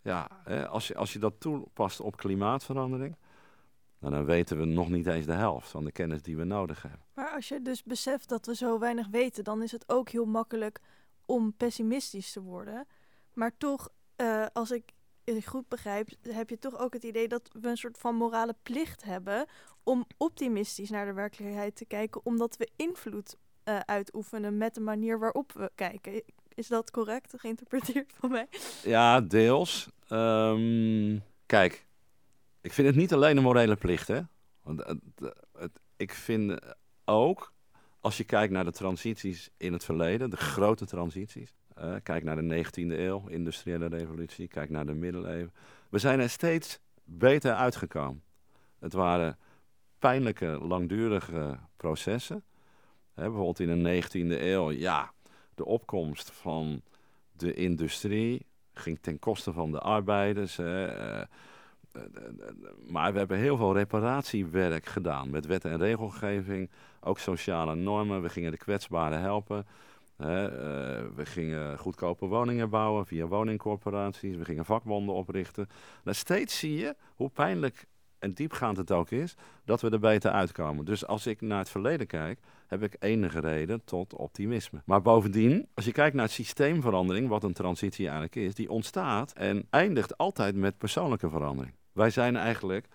[0.02, 3.16] ja, hè, als, je, als je dat toepast op klimaatverandering,
[3.98, 6.82] nou, dan weten we nog niet eens de helft van de kennis die we nodig
[6.82, 7.00] hebben.
[7.14, 10.24] Maar als je dus beseft dat we zo weinig weten, dan is het ook heel
[10.24, 10.80] makkelijk
[11.26, 12.86] om pessimistisch te worden.
[13.32, 14.92] Maar toch, uh, als ik
[15.44, 19.04] goed begrijp, heb je toch ook het idee dat we een soort van morale plicht
[19.04, 19.46] hebben
[19.82, 25.18] om optimistisch naar de werkelijkheid te kijken, omdat we invloed uh, uitoefenen met de manier
[25.18, 26.22] waarop we kijken.
[26.54, 28.48] Is dat correct geïnterpreteerd van mij?
[28.82, 29.88] Ja, deels.
[30.10, 31.86] Um, kijk,
[32.60, 34.20] ik vind het niet alleen een morele plicht, hè.
[34.62, 34.84] Want
[35.96, 36.60] ik vind
[37.04, 37.52] ook,
[38.04, 41.54] als je kijkt naar de transities in het verleden, de grote transities.
[41.78, 45.52] Uh, kijk naar de 19e eeuw, industriële revolutie, kijk naar de middeleeuwen.
[45.88, 48.22] We zijn er steeds beter uitgekomen.
[48.78, 49.38] Het waren
[49.98, 52.44] pijnlijke, langdurige processen.
[53.14, 55.12] Hè, bijvoorbeeld in de 19e eeuw, ja,
[55.54, 56.82] de opkomst van
[57.32, 60.56] de industrie ging ten koste van de arbeiders.
[60.56, 61.24] Hè, uh,
[62.88, 68.22] maar we hebben heel veel reparatiewerk gedaan met wet en regelgeving, ook sociale normen.
[68.22, 69.66] We gingen de kwetsbaren helpen.
[70.16, 74.36] Hè, uh, we gingen goedkope woningen bouwen via woningcorporaties.
[74.36, 75.68] We gingen vakbonden oprichten.
[76.04, 77.86] Nou, steeds zie je hoe pijnlijk
[78.24, 80.84] en diepgaand het ook is, dat we er beter uitkomen.
[80.84, 84.82] Dus als ik naar het verleden kijk, heb ik enige reden tot optimisme.
[84.84, 89.32] Maar bovendien, als je kijkt naar het systeemverandering, wat een transitie eigenlijk is, die ontstaat
[89.32, 91.74] en eindigt altijd met persoonlijke verandering.
[91.94, 92.86] Wij zijn eigenlijk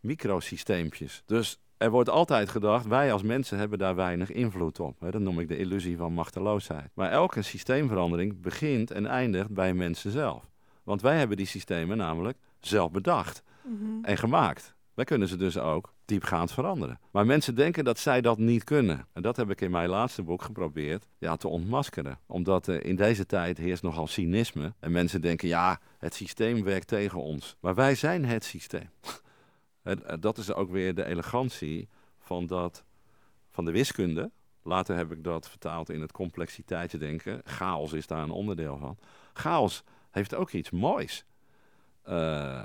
[0.00, 1.22] microsysteempjes.
[1.26, 4.96] Dus er wordt altijd gedacht, wij als mensen hebben daar weinig invloed op.
[5.00, 6.90] Dat noem ik de illusie van machteloosheid.
[6.94, 10.44] Maar elke systeemverandering begint en eindigt bij mensen zelf.
[10.82, 14.74] Want wij hebben die systemen namelijk zelf bedacht mm en gemaakt.
[14.94, 17.00] Wij kunnen ze dus ook diepgaand veranderen.
[17.10, 19.06] Maar mensen denken dat zij dat niet kunnen.
[19.12, 22.18] En dat heb ik in mijn laatste boek geprobeerd ja, te ontmaskeren.
[22.26, 24.74] Omdat uh, in deze tijd heerst nogal cynisme.
[24.80, 27.56] En mensen denken, ja, het systeem werkt tegen ons.
[27.60, 28.90] Maar wij zijn het systeem.
[29.82, 32.84] en, uh, dat is ook weer de elegantie van, dat,
[33.50, 34.30] van de wiskunde.
[34.62, 37.40] Later heb ik dat vertaald in het complexiteitsdenken.
[37.44, 38.98] Chaos is daar een onderdeel van.
[39.32, 41.24] Chaos heeft ook iets moois.
[42.08, 42.64] Uh,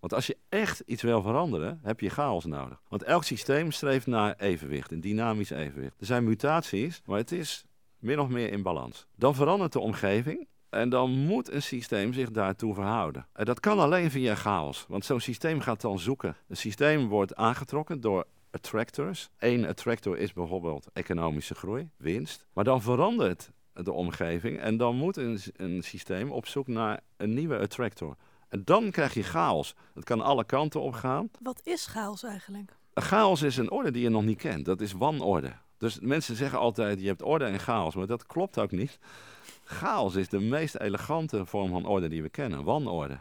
[0.00, 2.80] want als je echt iets wil veranderen, heb je chaos nodig.
[2.88, 6.00] Want elk systeem streeft naar evenwicht, een dynamisch evenwicht.
[6.00, 7.64] Er zijn mutaties, maar het is
[7.98, 9.06] min of meer in balans.
[9.16, 13.26] Dan verandert de omgeving en dan moet een systeem zich daartoe verhouden.
[13.32, 16.36] En dat kan alleen via chaos, want zo'n systeem gaat dan zoeken.
[16.48, 19.28] Een systeem wordt aangetrokken door attractors.
[19.38, 22.46] Eén attractor is bijvoorbeeld economische groei, winst.
[22.52, 27.34] Maar dan verandert de omgeving en dan moet een, een systeem op zoek naar een
[27.34, 28.16] nieuwe attractor.
[28.48, 29.74] En dan krijg je chaos.
[29.94, 31.30] Het kan alle kanten op gaan.
[31.40, 32.76] Wat is chaos eigenlijk?
[32.94, 34.64] Chaos is een orde die je nog niet kent.
[34.64, 35.52] Dat is wanorde.
[35.78, 37.94] Dus mensen zeggen altijd, je hebt orde en chaos.
[37.94, 38.98] Maar dat klopt ook niet.
[39.70, 42.64] Chaos is de meest elegante vorm van orde die we kennen.
[42.64, 43.20] Wanorde.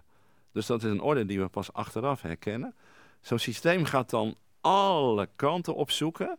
[0.51, 2.75] Dus dat is een orde die we pas achteraf herkennen.
[3.21, 6.37] Zo'n systeem gaat dan alle kanten opzoeken...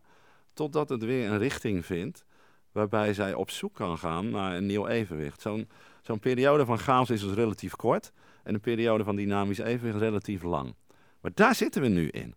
[0.52, 2.24] totdat het weer een richting vindt...
[2.72, 5.40] waarbij zij op zoek kan gaan naar een nieuw evenwicht.
[5.40, 5.68] Zo'n
[6.02, 8.12] zo'n periode van chaos is dus relatief kort...
[8.42, 10.74] en een periode van dynamisch evenwicht relatief lang.
[11.20, 12.34] Maar daar zitten we nu in.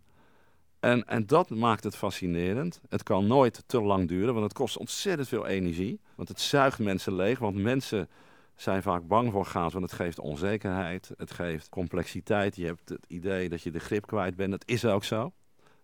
[0.82, 2.82] En, en dat maakt het fascinerend.
[2.90, 6.00] Het kan nooit te lang duren, want het kost ontzettend veel energie.
[6.16, 8.10] Want het zuigt mensen leeg, want mensen
[8.56, 12.56] zijn vaak bang voor chaos, want het geeft onzekerheid, het geeft complexiteit.
[12.56, 14.52] Je hebt het idee dat je de grip kwijt bent.
[14.52, 15.32] Dat is ook zo.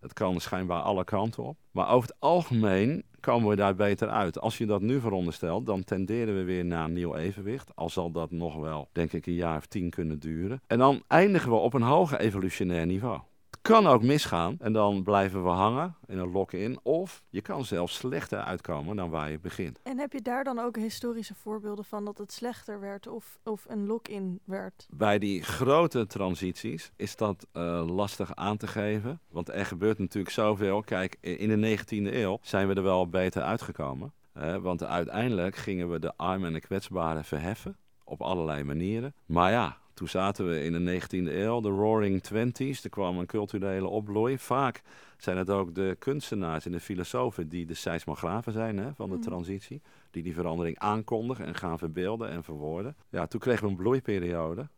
[0.00, 1.56] Het kan schijnbaar alle kanten op.
[1.70, 4.40] Maar over het algemeen komen we daar beter uit.
[4.40, 7.76] Als je dat nu veronderstelt, dan tenderen we weer naar een nieuw evenwicht.
[7.76, 10.60] Al zal dat nog wel, denk ik, een jaar of tien kunnen duren.
[10.66, 13.20] En dan eindigen we op een hoger evolutionair niveau
[13.62, 16.78] kan ook misgaan en dan blijven we hangen in een lock-in.
[16.82, 19.80] Of je kan zelfs slechter uitkomen dan waar je begint.
[19.82, 23.64] En heb je daar dan ook historische voorbeelden van dat het slechter werd of, of
[23.68, 24.86] een lock-in werd?
[24.90, 29.20] Bij die grote transities is dat uh, lastig aan te geven.
[29.28, 30.80] Want er gebeurt natuurlijk zoveel.
[30.80, 34.12] Kijk, in de 19e eeuw zijn we er wel beter uitgekomen.
[34.60, 37.76] want uiteindelijk gingen we de armen en de kwetsbaren verheffen.
[38.04, 39.14] Op allerlei manieren.
[39.26, 42.84] Maar ja, toen zaten we in de 19e eeuw, de Roaring Twenties.
[42.84, 44.38] Er kwam een culturele opbloei.
[44.38, 44.82] Vaak
[45.16, 49.16] zijn het ook de kunstenaars en de filosofen die de seismografen zijn hè, van de
[49.16, 49.22] mm.
[49.22, 49.82] transitie.
[50.10, 52.96] Die die verandering aankondigen en gaan verbeelden en verwoorden.
[53.08, 54.68] Ja, toen kregen we een bloeiperiode,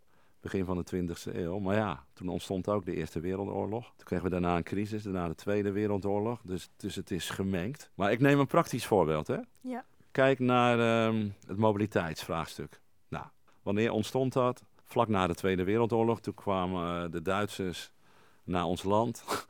[0.40, 1.58] begin van de 20e eeuw.
[1.58, 3.84] Maar ja, toen ontstond ook de Eerste Wereldoorlog.
[3.84, 6.40] Toen kregen we daarna een crisis, daarna de Tweede Wereldoorlog.
[6.44, 7.90] Dus, dus het is gemengd.
[7.94, 9.26] Maar ik neem een praktisch voorbeeld.
[9.26, 9.38] Hè.
[9.60, 9.84] Ja.
[10.10, 12.80] Kijk naar ehm, het mobiliteitsvraagstuk.
[13.08, 13.24] Nou,
[13.62, 14.64] wanneer ontstond dat?
[14.90, 16.20] Vlak na de Tweede Wereldoorlog.
[16.20, 17.90] Toen kwamen uh, de Duitsers
[18.44, 19.24] naar ons land.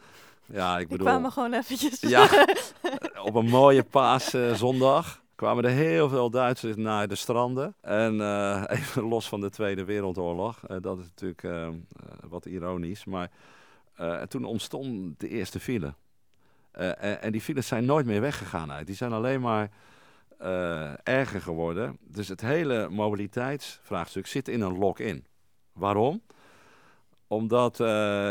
[0.46, 1.06] ja, ik bedoel...
[1.06, 2.00] Die kwamen gewoon eventjes.
[2.00, 2.46] Ja,
[3.22, 7.74] op een mooie paaszondag kwamen er heel veel Duitsers naar de stranden.
[7.80, 10.62] En uh, even los van de Tweede Wereldoorlog.
[10.70, 11.74] Uh, dat is natuurlijk
[12.28, 13.04] wat ironisch.
[13.04, 13.30] Maar
[14.28, 15.94] toen ontstond de eerste file.
[16.72, 18.86] En, en, die files zijn nooit meer weggegaan uit.
[18.86, 19.70] Die zijn alleen maar
[21.02, 21.98] erger geworden.
[22.00, 25.24] Dus het hele mobiliteitsvraagstuk zit in een lock-in.
[25.72, 26.22] Waarom?
[27.26, 27.86] Omdat uh,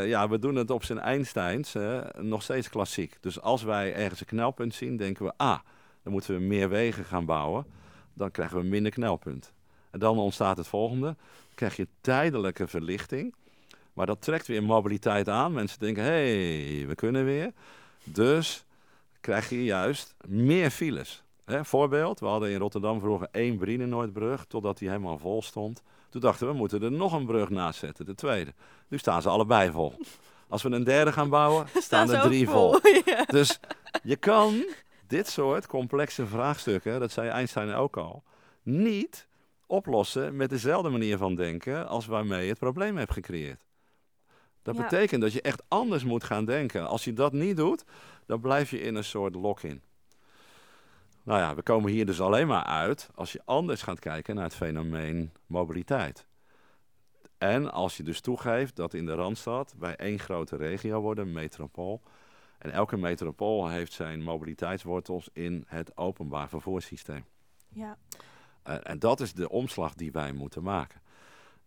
[0.07, 1.75] ja, we doen het op zijn Einsteins
[2.17, 3.17] nog steeds klassiek.
[3.21, 5.33] Dus als wij ergens een knelpunt zien, denken we...
[5.37, 5.59] ah,
[6.03, 7.65] dan moeten we meer wegen gaan bouwen.
[8.13, 9.53] Dan krijgen we minder knelpunt.
[9.91, 11.15] En dan ontstaat het volgende.
[11.55, 13.35] Krijg je tijdelijke verlichting.
[13.93, 15.53] Maar dat trekt weer mobiliteit aan.
[15.53, 17.51] Mensen denken, hey, we kunnen weer.
[18.03, 18.65] Dus
[19.21, 21.23] krijg je juist meer files.
[21.45, 24.45] Hè, voorbeeld, we hadden in Rotterdam vroeger één Brienenoordbrug...
[24.45, 25.83] totdat die helemaal vol stond...
[26.09, 28.53] Toen dachten we, we moeten er nog een brug naast zetten, de tweede.
[28.87, 29.93] Nu staan ze allebei vol.
[30.47, 32.79] Als we een derde gaan bouwen, staan, er drie vol.
[33.25, 33.59] Dus
[34.03, 34.65] je kan
[35.07, 38.23] dit soort complexe vraagstukken, dat zei Einstein ook al,
[38.63, 39.27] niet
[39.65, 43.61] oplossen met dezelfde manier van denken als waarmee je het probleem hebt gecreëerd.
[44.61, 46.87] Dat betekent dat je echt anders moet gaan denken.
[46.87, 47.83] Als je dat niet doet,
[48.25, 49.81] dan blijf je in een soort lock-in.
[51.29, 54.43] Nou ja, we komen hier dus alleen maar uit als je anders gaat kijken naar
[54.43, 56.25] het fenomeen mobiliteit.
[57.37, 61.33] En als je dus toegeeft dat in de Randstad wij één grote regio worden, een
[61.33, 62.01] metropool.
[62.57, 67.25] En elke metropool heeft zijn mobiliteitswortels in het openbaar vervoerssysteem.
[67.67, 67.97] Ja.
[68.63, 71.01] En, en dat is de omslag die wij moeten maken.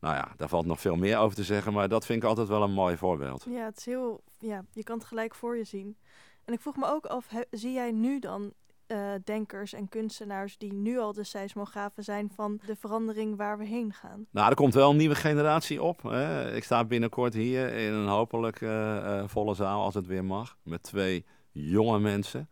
[0.01, 2.49] Nou ja, daar valt nog veel meer over te zeggen, maar dat vind ik altijd
[2.49, 3.47] wel een mooi voorbeeld.
[3.49, 5.97] Ja, het is heel, ja, je kan het gelijk voor je zien.
[6.45, 8.53] En ik vroeg me ook af, zie jij nu dan
[8.89, 13.65] uh, denkers en kunstenaars die nu al de seismografen zijn van de verandering waar we
[13.65, 14.27] heen gaan.
[14.31, 16.03] Nou, er komt wel een nieuwe generatie op.
[16.03, 16.55] Hè.
[16.55, 20.57] Ik sta binnenkort hier in een hopelijk uh, volle zaal als het weer mag.
[20.63, 22.49] Met twee jonge mensen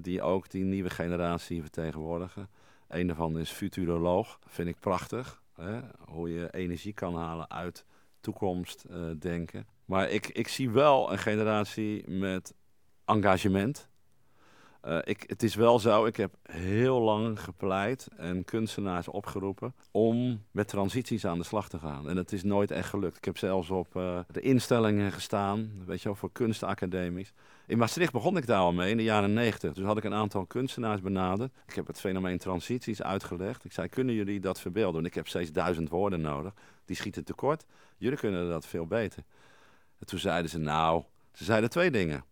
[0.00, 2.48] die ook die nieuwe generatie vertegenwoordigen.
[2.88, 4.38] Een daarvan is futuroloog.
[4.46, 5.42] Vind ik prachtig.
[5.54, 5.80] Hè.
[6.08, 7.84] Hoe je energie kan halen uit
[8.20, 9.66] toekomstdenken.
[9.84, 12.54] maar ik, ik zie wel een generatie met
[13.04, 13.88] engagement
[14.84, 20.42] uh, ik, het is wel zo, ik heb heel lang gepleit en kunstenaars opgeroepen om
[20.50, 22.08] met transities aan de slag te gaan.
[22.08, 23.16] En het is nooit echt gelukt.
[23.16, 27.32] Ik heb zelfs op uh, de instellingen gestaan, weet je wel, voor kunstacademies.
[27.66, 29.72] In Maastricht begon ik daar al mee in de jaren 90.
[29.72, 31.52] Dus had ik een aantal kunstenaars benaderd.
[31.66, 33.64] Ik heb het fenomeen transities uitgelegd.
[33.64, 35.00] Ik zei, kunnen jullie dat verbeelden?
[35.00, 36.52] En ik heb steeds duizend woorden nodig.
[36.84, 37.66] Die schieten tekort.
[37.96, 39.22] Jullie kunnen dat veel beter.
[39.98, 42.24] En toen zeiden ze, nou, ze zeiden twee dingen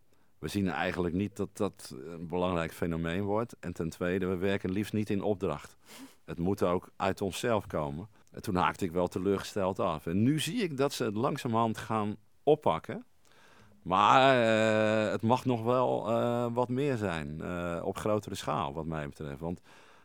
[0.45, 3.57] we zien eigenlijk niet dat dat een belangrijk fenomeen wordt.
[3.61, 5.77] En ten tweede, we werken liefst niet in opdracht.
[6.25, 8.09] Het moet ook uit onszelf komen.
[8.33, 10.07] En toen haakte ik wel teleurgesteld af.
[10.07, 13.05] En nu zie ik dat ze het langzamerhand gaan oppakken.
[13.83, 18.87] Maar eh, het mag nog wel eh, wat meer zijn eh, op grotere schaal, wat
[18.87, 19.41] mij betreft.
[19.41, 19.61] Want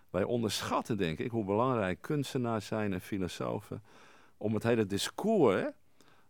[0.09, 3.83] wij onderschatten, denk ik, hoe belangrijk kunstenaars zijn en filosofen
[4.37, 5.71] om het hele discours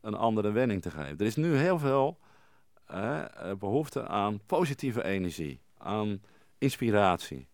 [0.01, 1.18] een andere wending te geven.
[1.18, 2.18] Er is nu heel veel
[3.59, 6.21] behoefte aan positieve energie, aan
[6.57, 7.47] inspiratie.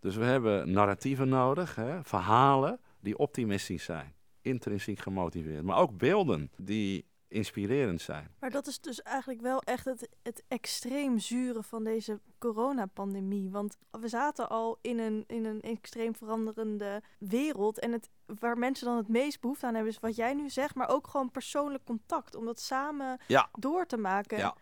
[0.00, 5.62] Dus we hebben narratieven nodig, hè, verhalen die optimistisch zijn, intrinsiek gemotiveerd.
[5.62, 8.30] Maar ook beelden die inspirerend zijn.
[8.40, 13.50] Maar dat is dus eigenlijk wel echt het, het extreem zure van deze coronapandemie.
[13.50, 17.78] Want we zaten al in een, in een extreem veranderende wereld.
[17.78, 20.74] En het, waar mensen dan het meest behoefte aan hebben, is wat jij nu zegt,
[20.74, 22.34] maar ook gewoon persoonlijk contact.
[22.34, 23.20] Om dat samen
[23.58, 24.38] door te maken.
[24.38, 24.54] Ja.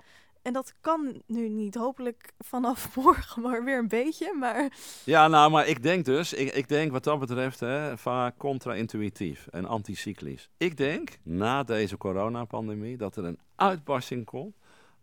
[0.43, 1.75] En dat kan nu niet.
[1.75, 4.35] Hopelijk vanaf morgen maar weer een beetje.
[4.35, 4.73] Maar...
[5.05, 9.47] Ja, nou, maar ik denk dus, ik, ik denk wat dat betreft hè, vaak contra-intuïtief
[9.47, 10.49] en anticyclisch.
[10.57, 14.55] Ik denk na deze coronapandemie dat er een uitbarsting komt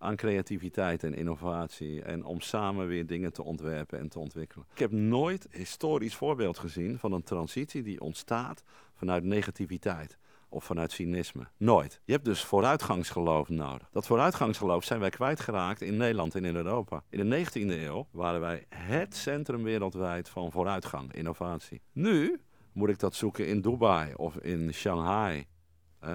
[0.05, 4.65] aan creativiteit en innovatie en om samen weer dingen te ontwerpen en te ontwikkelen.
[4.71, 10.17] Ik heb nooit historisch voorbeeld gezien van een transitie die ontstaat vanuit negativiteit
[10.49, 11.47] of vanuit cynisme.
[11.57, 12.01] Nooit.
[12.05, 13.89] Je hebt dus vooruitgangsgeloof nodig.
[13.91, 17.03] Dat vooruitgangsgeloof zijn wij kwijtgeraakt in Nederland en in Europa.
[17.09, 21.81] In de 19e eeuw waren wij het centrum wereldwijd van vooruitgang, innovatie.
[21.91, 22.41] Nu
[22.71, 25.45] moet ik dat zoeken in Dubai of in Shanghai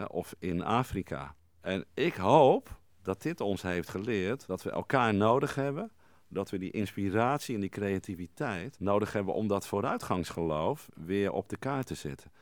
[0.06, 1.34] of in Afrika.
[1.60, 5.90] En ik hoop dat dit ons heeft geleerd dat we elkaar nodig hebben
[6.30, 11.56] dat we die inspiratie en die creativiteit nodig hebben om dat vooruitgangsgeloof weer op de
[11.56, 12.32] kaart te zetten.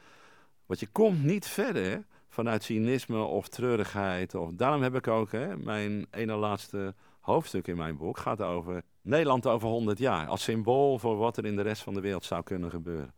[0.67, 4.35] Want je komt niet verder vanuit cynisme of treurigheid.
[4.35, 8.83] Of, daarom heb ik ook hè, mijn ene laatste hoofdstuk in mijn boek gaat over
[9.03, 10.27] Nederland over 100 jaar.
[10.27, 13.15] Als symbool voor wat er in de rest van de wereld zou kunnen gebeuren.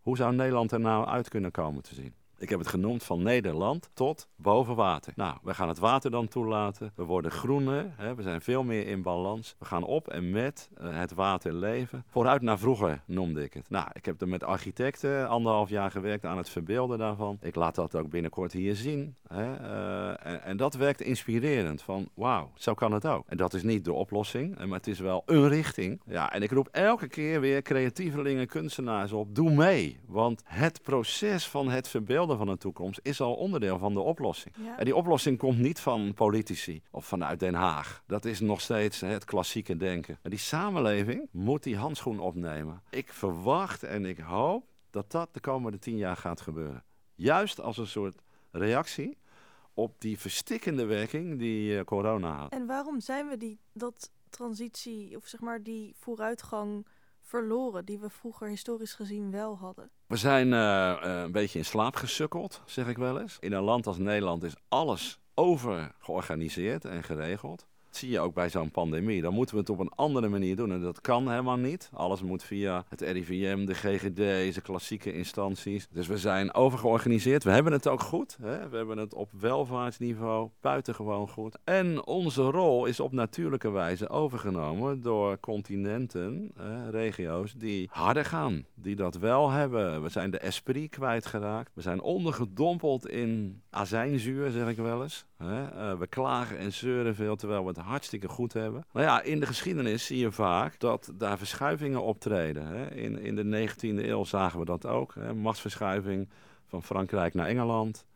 [0.00, 2.14] Hoe zou Nederland er nou uit kunnen komen te zien?
[2.38, 5.12] Ik heb het genoemd van Nederland tot boven water.
[5.16, 6.92] Nou, we gaan het water dan toelaten.
[6.94, 7.92] We worden groener.
[7.96, 9.54] Hè, we zijn veel meer in balans.
[9.58, 12.04] We gaan op en met uh, het water leven.
[12.08, 13.70] Vooruit naar vroeger noemde ik het.
[13.70, 17.38] Nou, ik heb er met architecten anderhalf jaar gewerkt aan het verbeelden daarvan.
[17.40, 19.16] Ik laat dat ook binnenkort hier zien.
[19.28, 21.82] Hè, uh, en, dat werkt inspirerend.
[21.82, 23.24] Van wauw, zo kan het ook.
[23.26, 26.00] En dat is niet de oplossing, maar het is wel een richting.
[26.06, 29.34] Ja, en ik roep elke keer weer creatievelingen, kunstenaars op.
[29.34, 29.98] Doe mee.
[30.06, 34.54] Want het proces van het verbeelden van de toekomst is al onderdeel van de oplossing.
[34.76, 38.02] En die oplossing komt niet van politici of vanuit Den Haag.
[38.06, 40.18] Dat is nog steeds het klassieke denken.
[40.22, 42.82] En die samenleving moet die handschoen opnemen.
[42.90, 46.84] Ik verwacht en ik hoop dat dat de komende tien jaar gaat gebeuren.
[47.14, 49.18] Juist als een soort reactie
[49.74, 52.52] op die verstikkende werking die eh, corona had.
[52.52, 56.86] En waarom zijn we die, dat transitie, of zeg maar die vooruitgang
[57.20, 59.90] verloren die we vroeger historisch gezien wel hadden?
[60.06, 63.36] We zijn uh, een beetje in slaap gesukkeld, zeg ik wel eens.
[63.40, 67.66] In een land als Nederland is alles over georganiseerd en geregeld
[67.96, 69.22] zie je ook bij zo'n pandemie.
[69.22, 70.72] Dan moeten we het op een andere manier doen.
[70.72, 71.90] En dat kan helemaal niet.
[71.92, 75.88] Alles moet via het RIVM, de GGD, deze klassieke instanties.
[75.90, 77.44] Dus we zijn overgeorganiseerd.
[77.44, 78.38] We hebben het ook goed.
[78.42, 78.68] Hè?
[78.68, 81.58] We hebben het op welvaartsniveau buitengewoon goed.
[81.64, 86.52] En onze rol is op natuurlijke wijze overgenomen door continenten,
[86.90, 88.66] regio's die harder gaan.
[88.74, 90.02] Die dat wel hebben.
[90.02, 91.70] We zijn de esprit kwijtgeraakt.
[91.74, 95.24] We zijn ondergedompeld in azijnzuur, zeg ik wel eens.
[95.42, 95.48] Uh,
[95.98, 98.84] we klagen en zeuren veel, terwijl we het hartstikke goed hebben.
[98.92, 102.92] Nou ja, in de geschiedenis zie je vaak dat daar verschuivingen optreden.
[102.92, 105.14] In, in de 19e eeuw zagen we dat ook.
[105.14, 105.34] Hè?
[105.34, 106.28] Machtsverschuiving
[106.66, 108.06] van Frankrijk naar Engeland.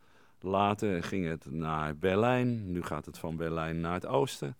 [0.40, 2.72] Later ging het naar Berlijn.
[2.72, 4.56] Nu gaat het van Berlijn naar het oosten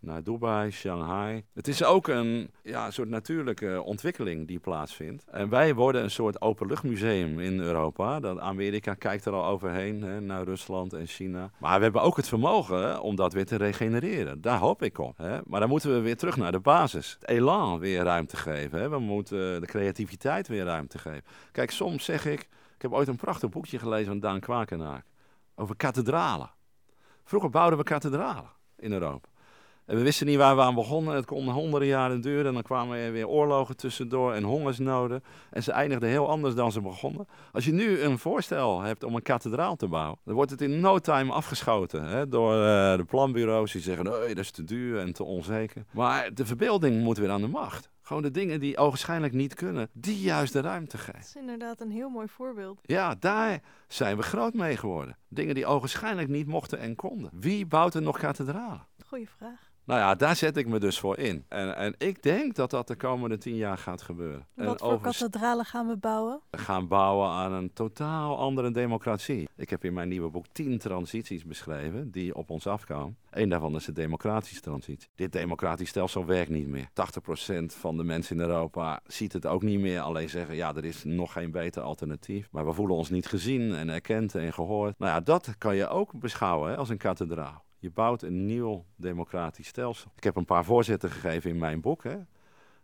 [0.00, 1.44] naar Dubai, Shanghai.
[1.54, 5.24] Het is ook een ja, soort natuurlijke ontwikkeling die plaatsvindt.
[5.24, 8.20] En wij worden een soort openluchtmuseum in Europa.
[8.20, 11.50] Dat Amerika kijkt er al overheen hè, naar Rusland en China.
[11.58, 14.40] Maar we hebben ook het vermogen om dat weer te regenereren.
[14.40, 15.16] Daar hoop ik op.
[15.16, 15.38] Hè.
[15.44, 17.16] Maar dan moeten we weer terug naar de basis.
[17.20, 18.90] Het elan weer ruimte geven.
[18.90, 21.24] We moeten de creativiteit weer ruimte geven.
[21.52, 22.48] Kijk, soms zeg ik...
[22.80, 25.04] Ik heb ooit een prachtig boekje gelezen van Daan Kwakenaar.
[25.54, 26.50] Over kathedralen.
[27.24, 29.28] Vroeger bouwden we kathedralen in Europa.
[29.90, 31.14] En we wisten niet waar we aan begonnen.
[31.14, 32.46] Het kon honderden jaren duren.
[32.46, 35.22] En dan kwamen er weer oorlogen tussendoor en hongersnoden.
[35.50, 37.26] En ze eindigden heel anders dan ze begonnen.
[37.52, 40.80] Als je nu een voorstel hebt om een kathedraal te bouwen, dan wordt het in
[40.80, 44.98] no time afgeschoten hè, door uh, de planbureaus die zeggen: nee, dat is te duur
[44.98, 45.84] en te onzeker.
[45.90, 47.90] Maar de verbeelding moet weer aan de macht.
[48.02, 51.12] Gewoon de dingen die ogenschijnlijk niet kunnen, die juist de ruimte geven.
[51.12, 52.80] Dat is inderdaad een heel mooi voorbeeld.
[52.82, 55.16] Ja, daar zijn we groot mee geworden.
[55.28, 57.30] Dingen die ogenschijnlijk niet mochten en konden.
[57.34, 58.86] Wie bouwt er nog kathedralen?
[59.06, 59.69] Goeie vraag.
[59.90, 61.44] Nou ja, daar zet ik me dus voor in.
[61.48, 64.46] En, en ik denk dat dat de komende tien jaar gaat gebeuren.
[64.54, 66.40] Wat en voor kathedralen gaan we bouwen?
[66.50, 69.48] We gaan bouwen aan een totaal andere democratie.
[69.56, 73.16] Ik heb in mijn nieuwe boek tien transities beschreven die op ons afkomen.
[73.30, 75.08] Eén daarvan is de democratische transitie.
[75.14, 76.88] Dit democratisch stelsel werkt niet meer.
[76.88, 80.00] 80% van de mensen in Europa ziet het ook niet meer.
[80.00, 82.48] Alleen zeggen, ja, er is nog geen beter alternatief.
[82.50, 84.98] Maar we voelen ons niet gezien en erkend en gehoord.
[84.98, 87.64] Nou ja, dat kan je ook beschouwen hè, als een kathedraal.
[87.80, 90.10] Je bouwt een nieuw democratisch stelsel.
[90.16, 92.02] Ik heb een paar voorzetten gegeven in mijn boek.
[92.02, 92.16] Hè.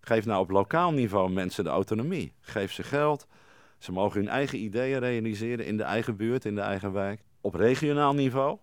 [0.00, 2.32] Geef nou op lokaal niveau mensen de autonomie.
[2.40, 3.26] Geef ze geld.
[3.78, 7.22] Ze mogen hun eigen ideeën realiseren in de eigen buurt, in de eigen wijk.
[7.40, 8.58] Op regionaal niveau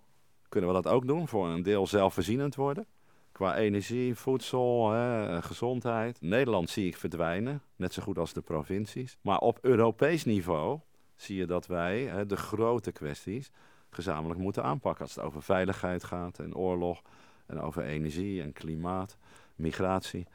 [0.50, 2.86] kunnen we dat ook doen, voor een deel zelfvoorzienend worden.
[3.32, 6.22] Qua energie, voedsel, hè, gezondheid.
[6.22, 9.18] Nederland zie ik verdwijnen, net zo goed als de provincies.
[9.22, 10.80] Maar op Europees niveau
[11.16, 13.52] zie je dat wij hè, de grote kwesties
[13.94, 15.06] gezamenlijk moeten aanpakken.
[15.06, 17.02] Als het over veiligheid gaat en oorlog
[17.46, 19.18] en over energie en klimaat,
[19.56, 20.28] migratie.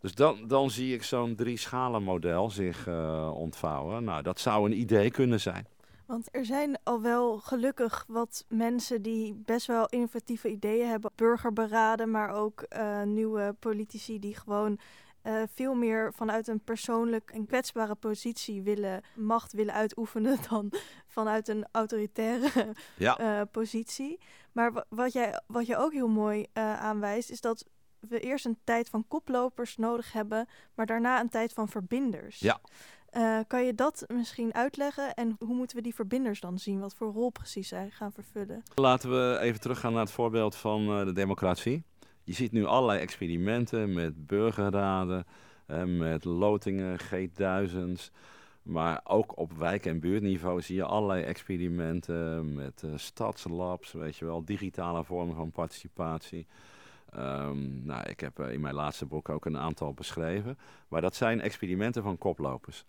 [0.00, 4.04] Dus dan, dan zie ik zo'n drie schalen model zich uh, ontvouwen.
[4.04, 5.66] Nou, dat zou een idee kunnen zijn.
[6.06, 11.10] Want er zijn al wel gelukkig wat mensen die best wel innovatieve ideeën hebben.
[11.14, 14.78] Burgerberaden, maar ook uh, nieuwe politici die gewoon
[15.24, 20.72] uh, veel meer vanuit een persoonlijk en kwetsbare positie willen macht willen uitoefenen dan
[21.06, 23.20] vanuit een autoritaire ja.
[23.20, 24.20] uh, positie.
[24.52, 27.64] Maar wat jij, wat je ook heel mooi uh, aanwijst, is dat
[28.00, 32.38] we eerst een tijd van koplopers nodig hebben, maar daarna een tijd van verbinders.
[32.38, 32.60] Ja.
[33.46, 36.80] kan je dat misschien uitleggen en hoe moeten we die verbinders dan zien?
[36.80, 38.62] Wat voor rol precies zij gaan vervullen?
[38.74, 41.84] Laten we even teruggaan naar het voorbeeld van de democratie.
[42.30, 45.26] Je ziet nu allerlei experimenten met burgerraden,
[45.86, 48.10] met lotingen, G1000's.
[48.62, 54.24] Maar ook op wijk- en buurtniveau zie je allerlei experimenten met uh, stadslabs, weet je
[54.24, 56.46] wel, digitale vormen van participatie.
[57.16, 60.58] Um, nou, ik heb in mijn laatste boek ook een aantal beschreven.
[60.88, 62.84] Maar dat zijn experimenten van koplopers.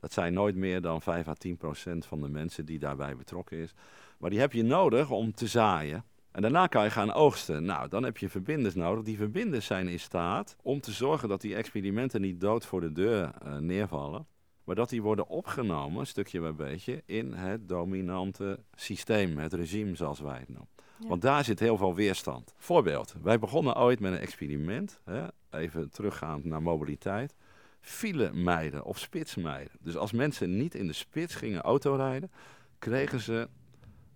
[0.00, 3.56] Dat zijn nooit meer dan 5 à 10 procent van de mensen die daarbij betrokken
[3.56, 3.74] is.
[4.18, 6.04] Maar die heb je nodig om te zaaien.
[6.34, 7.64] En daarna kan je gaan oogsten.
[7.64, 9.04] Nou, dan heb je verbinders nodig.
[9.04, 12.92] Die verbinders zijn in staat om te zorgen dat die experimenten niet dood voor de
[12.92, 14.26] deur uh, neervallen.
[14.64, 20.20] Maar dat die worden opgenomen, stukje bij beetje, in het dominante systeem, het regime zoals
[20.20, 20.68] wij het noemen.
[20.98, 22.54] Want daar zit heel veel weerstand.
[22.56, 27.34] Voorbeeld, wij begonnen ooit met een experiment, hè, even teruggaand naar mobiliteit.
[27.80, 29.78] Filemeiden of spitsmeiden.
[29.80, 32.30] Dus als mensen niet in de spits gingen autorijden,
[32.78, 33.48] kregen ze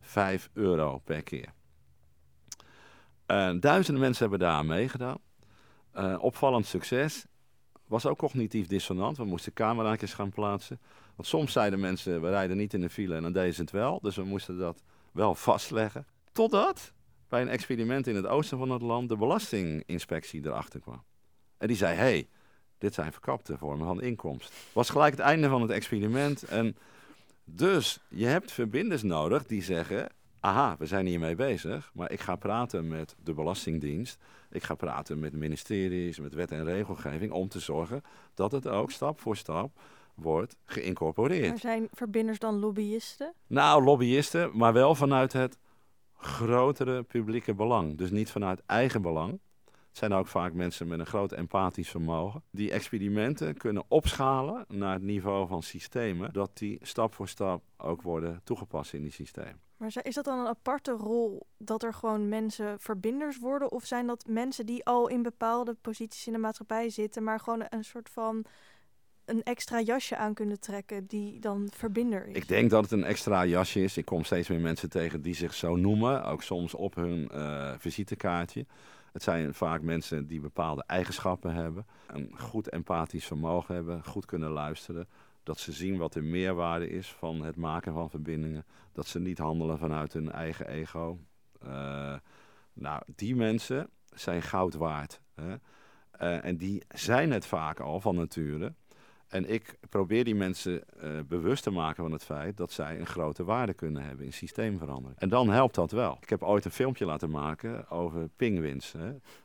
[0.01, 1.57] 5 euro per keer.
[3.31, 5.19] Uh, duizenden mensen hebben daar meegedaan.
[5.97, 7.27] Uh, opvallend succes.
[7.87, 9.17] Was ook cognitief dissonant.
[9.17, 10.81] We moesten camera's gaan plaatsen.
[11.17, 13.71] Want soms zeiden mensen, we rijden niet in de file en dan deden ze het
[13.71, 14.01] wel.
[14.03, 16.07] Dus we moesten dat wel vastleggen.
[16.33, 16.93] Totdat
[17.29, 21.03] bij een experiment in het oosten van het land de belastinginspectie erachter kwam.
[21.59, 22.29] En die zei, hey,
[22.79, 24.53] dit zijn verkapte vormen van inkomst.
[24.73, 26.43] Was gelijk het einde van het experiment.
[26.43, 26.77] En
[27.45, 30.09] dus je hebt verbinders nodig die zeggen,
[30.41, 34.19] aha, we zijn hiermee bezig, maar ik ga praten met de Belastingdienst.
[34.51, 38.03] Ik ga praten met ministeries, met wet en regelgeving, om te zorgen
[38.35, 39.81] dat het ook stap voor stap
[40.15, 41.49] wordt geïncorporeerd.
[41.49, 43.33] Maar zijn verbinders dan lobbyisten?
[43.47, 45.59] Nou, lobbyisten, maar wel vanuit het
[46.17, 47.99] grotere publieke belang.
[47.99, 49.41] Dus niet vanuit eigen belang.
[49.65, 52.43] Het zijn ook vaak mensen met een groot empathisch vermogen.
[52.51, 58.03] Die experimenten kunnen opschalen naar het niveau van systemen, dat die stap voor stap ook
[58.03, 59.61] worden toegepast in die systemen.
[59.79, 63.73] Maar is dat dan een aparte rol dat er gewoon mensen verbinders worden?
[63.73, 67.65] Of zijn dat mensen die al in bepaalde posities in de maatschappij zitten, maar gewoon
[67.69, 68.45] een soort van
[69.25, 72.37] een extra jasje aan kunnen trekken die dan verbinder is?
[72.37, 73.97] Ik denk dat het een extra jasje is.
[73.97, 77.73] Ik kom steeds meer mensen tegen die zich zo noemen, ook soms op hun uh,
[77.79, 78.67] visitekaartje.
[79.13, 84.51] Het zijn vaak mensen die bepaalde eigenschappen hebben, een goed empathisch vermogen hebben, goed kunnen
[84.51, 85.09] luisteren,
[85.49, 88.65] dat ze zien wat de meerwaarde is van het maken van verbindingen.
[88.93, 91.19] Dat ze niet handelen vanuit hun eigen ego.
[91.65, 92.15] Uh,
[92.73, 95.21] nou, die mensen zijn goud waard.
[95.35, 95.55] Hè?
[96.21, 98.75] Uh, en die zijn het vaak al van nature.
[99.29, 103.07] En ik probeer die mensen uh, bewust te maken van het feit dat zij een
[103.07, 105.21] grote waarde kunnen hebben in systeemverandering.
[105.21, 106.19] En dan helpt dat wel.
[106.21, 108.95] Ik heb ooit een filmpje laten maken over pinguïns.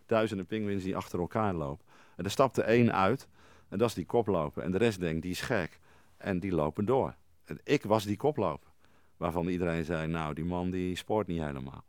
[0.06, 1.86] Duizenden pinguïns die achter elkaar lopen.
[2.16, 3.28] En er stapte één uit.
[3.70, 4.64] En dat is die koploper.
[4.64, 5.82] En de rest denkt, die is gek.
[6.24, 7.16] En die lopen door.
[7.64, 8.70] Ik was die koploper.
[9.18, 11.84] Waarvan iedereen zei, nou, die man die sport niet helemaal.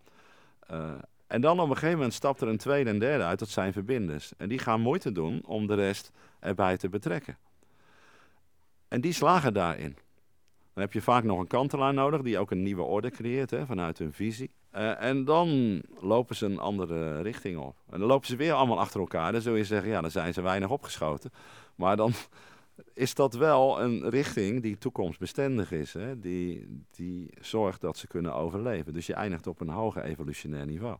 [0.70, 0.92] Uh,
[1.26, 3.72] en dan op een gegeven moment stapt er een tweede en derde uit, dat zijn
[3.72, 4.32] verbinders.
[4.36, 6.10] En die gaan moeite doen om de rest
[6.40, 7.36] erbij te betrekken.
[8.88, 9.96] En die slagen daarin.
[10.72, 13.66] Dan heb je vaak nog een kantelaar nodig die ook een nieuwe orde creëert hè,
[13.66, 14.50] vanuit hun visie.
[14.70, 17.76] Eh, en dan lopen ze een andere richting op.
[17.90, 19.32] En dan lopen ze weer allemaal achter elkaar.
[19.32, 21.32] Dan zul je zeggen, ja, dan zijn ze weinig opgeschoten.
[21.74, 22.12] Maar dan
[22.92, 25.92] is dat wel een richting die toekomstbestendig is.
[25.92, 26.18] Hè?
[26.18, 28.92] Die, die zorgt dat ze kunnen overleven.
[28.92, 30.96] Dus je eindigt op een hoger evolutionair niveau.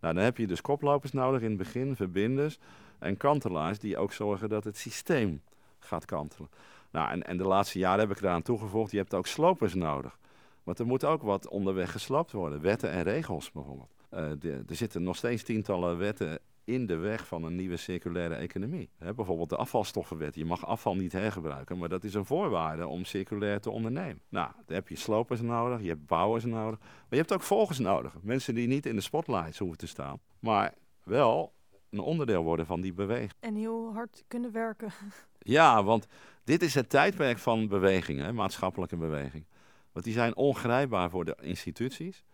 [0.00, 2.58] Nou, dan heb je dus koplopers nodig in het begin, verbinders
[2.98, 5.42] en kantelaars die ook zorgen dat het systeem
[5.78, 6.50] gaat kantelen.
[6.90, 10.18] Nou, en, en de laatste jaren heb ik eraan toegevoegd, je hebt ook slopers nodig.
[10.62, 12.60] Want er moet ook wat onderweg gesloopt worden.
[12.60, 13.94] Wetten en regels bijvoorbeeld.
[14.40, 18.90] De, er zitten nog steeds tientallen wetten in de weg van een nieuwe circulaire economie.
[18.98, 20.34] bijvoorbeeld de afvalstoffenwet.
[20.34, 24.20] Je mag afval niet hergebruiken, maar dat is een voorwaarde om circulair te ondernemen.
[24.28, 27.78] Nou, dan heb je slopers nodig, je hebt bouwers nodig, maar je hebt ook volgers
[27.78, 28.16] nodig.
[28.22, 31.52] Mensen die niet in de spotlights hoeven te staan, maar wel
[31.90, 33.32] een onderdeel worden van die beweging.
[33.40, 34.92] En heel hard kunnen werken.
[35.38, 36.06] Ja, want
[36.44, 39.44] dit is het tijdperk van bewegingen, maatschappelijke beweging.
[39.92, 42.24] Want die zijn ongrijpbaar voor de instituties.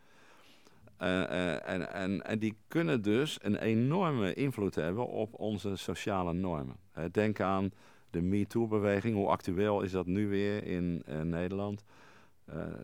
[1.03, 6.33] Uh, uh, en, en, en die kunnen dus een enorme invloed hebben op onze sociale
[6.33, 6.77] normen.
[7.11, 7.73] Denk aan
[8.11, 9.15] de MeToo-beweging.
[9.15, 11.85] Hoe actueel is dat nu weer in Nederland?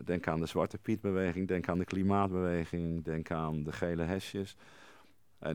[0.05, 1.47] denk aan de Zwarte Piet-beweging.
[1.47, 3.03] Denk aan de klimaatbeweging.
[3.03, 4.55] Denk aan de gele hesjes.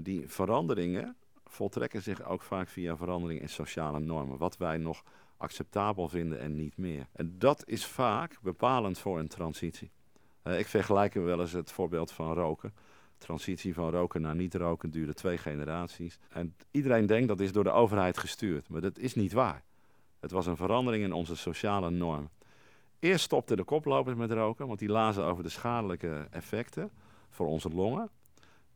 [0.03, 4.39] die veranderingen voltrekken zich ook vaak via verandering in sociale normen.
[4.39, 5.03] Wat wij nog
[5.37, 7.07] acceptabel vinden en niet meer.
[7.13, 9.91] En dat is vaak bepalend voor een transitie.
[10.45, 12.75] Uh, ik vergelijk wel eens het voorbeeld van roken.
[13.19, 16.19] Transitie van roken naar niet roken duurde twee generaties.
[16.29, 19.63] En iedereen denkt dat is door de overheid gestuurd, maar dat is niet waar.
[20.21, 22.29] Het was een verandering in onze sociale norm.
[22.99, 26.91] Eerst stopten de koplopers met roken, want die lazen over de schadelijke effecten
[27.31, 28.11] voor onze longen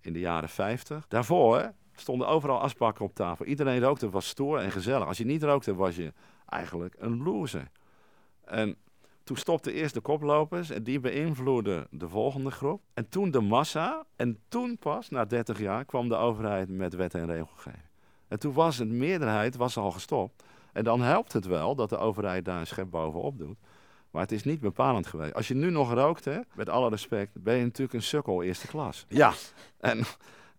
[0.00, 1.08] in de jaren 50.
[1.08, 3.44] Daarvoor stonden overal asbakken op tafel.
[3.44, 5.06] Iedereen rookte, was stoer en gezellig.
[5.06, 6.12] Als je niet rookte, was je
[6.46, 7.70] eigenlijk een loser.
[8.44, 8.76] En
[9.29, 12.83] toen stopten eerst de koplopers en die beïnvloedden de volgende groep.
[12.95, 14.05] En toen de massa.
[14.16, 17.83] En toen pas, na 30 jaar, kwam de overheid met wet en regelgeving.
[18.29, 20.43] En toen was het meerderheid was al gestopt.
[20.72, 23.57] En dan helpt het wel dat de overheid daar een schep bovenop doet.
[24.11, 25.35] Maar het is niet bepalend geweest.
[25.35, 28.66] Als je nu nog rookt, hè, met alle respect, ben je natuurlijk een sukkel eerste
[28.66, 29.05] klas.
[29.09, 29.33] Ja,
[29.81, 30.05] en,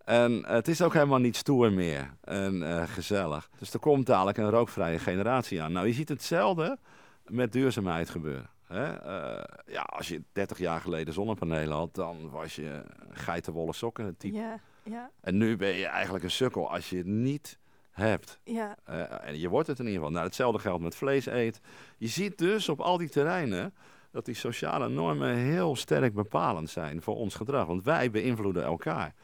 [0.04, 3.50] en het is ook helemaal niet stoer meer en uh, gezellig.
[3.58, 5.72] Dus er komt dadelijk een rookvrije generatie aan.
[5.72, 6.78] Nou, je ziet hetzelfde
[7.26, 8.58] met duurzaamheid gebeuren.
[8.70, 8.88] Hè?
[8.88, 14.36] Uh, ja, als je 30 jaar geleden zonnepanelen had, dan was je geitenwolle sokken type.
[14.36, 15.10] Ja, ja.
[15.20, 17.58] En nu ben je eigenlijk een sukkel als je het niet
[17.90, 18.40] hebt.
[18.44, 18.76] Ja.
[18.90, 20.14] Uh, en je wordt het in ieder geval.
[20.14, 21.60] Nou, hetzelfde geldt met vlees eet.
[21.96, 23.74] Je ziet dus op al die terreinen
[24.10, 27.66] dat die sociale normen heel sterk bepalend zijn voor ons gedrag.
[27.66, 29.14] Want wij beïnvloeden elkaar.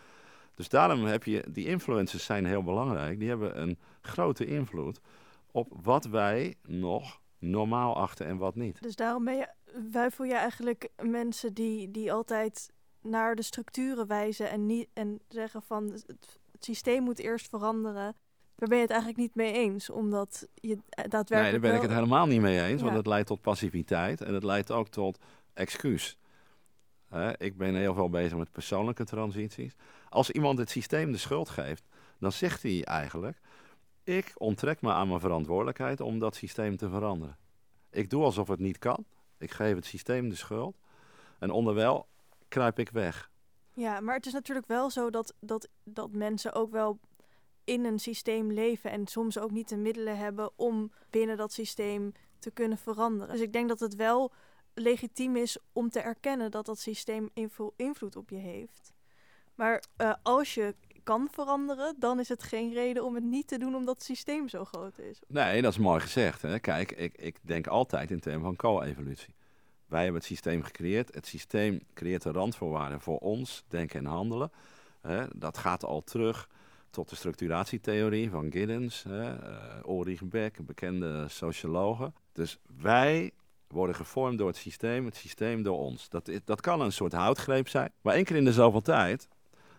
[0.55, 3.19] Dus daarom heb je, die influencers zijn heel belangrijk.
[3.19, 5.01] Die hebben een grote invloed
[5.51, 8.83] op wat wij nog normaal achten en wat niet.
[8.83, 9.49] Dus daarom ben je,
[9.91, 12.71] wuifel je eigenlijk mensen die, die altijd
[13.01, 18.15] naar de structuren wijzen en, niet, en zeggen van het, systeem moet eerst veranderen.
[18.55, 21.43] Daar ben je het eigenlijk niet mee eens, omdat je daadwerkelijk.
[21.43, 24.35] Nee, daar ben ik het helemaal niet mee eens, want het leidt tot passiviteit en
[24.35, 25.19] het leidt ook tot
[25.53, 26.19] excuus.
[27.37, 29.75] ik ben heel veel bezig met persoonlijke transities.
[30.09, 31.85] Als iemand het systeem de schuld geeft,
[32.19, 33.41] dan zegt hij eigenlijk:
[34.07, 37.37] ik onttrek me aan mijn verantwoordelijkheid om dat systeem te veranderen.
[37.91, 39.05] Ik doe alsof het niet kan.
[39.39, 40.79] Ik geef het systeem de schuld.
[41.39, 42.07] En onderwijl
[42.49, 43.31] kruip ik weg.
[43.75, 46.99] Ja, maar het is natuurlijk wel zo dat, dat, dat mensen ook wel
[47.65, 52.13] in een systeem leven en soms ook niet de middelen hebben om binnen dat systeem
[52.39, 53.35] te kunnen veranderen.
[53.35, 54.33] Dus ik denk dat het wel
[54.75, 57.31] legitiem is om te erkennen dat dat systeem
[57.77, 58.95] invloed op je heeft.
[59.55, 60.75] Maar uh, als je
[61.07, 64.49] kan veranderen, dan is het geen reden om het niet te doen omdat het systeem
[64.49, 65.21] zo groot is.
[65.27, 66.43] Nee, dat is mooi gezegd.
[66.43, 66.59] Hè?
[66.59, 69.35] Kijk, ik, ik denk altijd in termen van co-evolutie.
[69.87, 71.15] Wij hebben het systeem gecreëerd.
[71.15, 74.51] Het systeem creëert de randvoorwaarden voor ons denken en handelen.
[75.01, 75.25] Hè?
[75.35, 76.49] Dat gaat al terug
[76.91, 79.33] tot de structuratietheorie van Giddens, hè?
[80.05, 82.13] Uh, Beck, een bekende sociologe.
[82.33, 83.31] Dus wij
[83.69, 86.09] worden gevormd door het systeem, het systeem door ons.
[86.09, 87.93] Dat, dat kan een soort houtgreep zijn.
[88.01, 89.29] Maar één keer in de zoveel tijd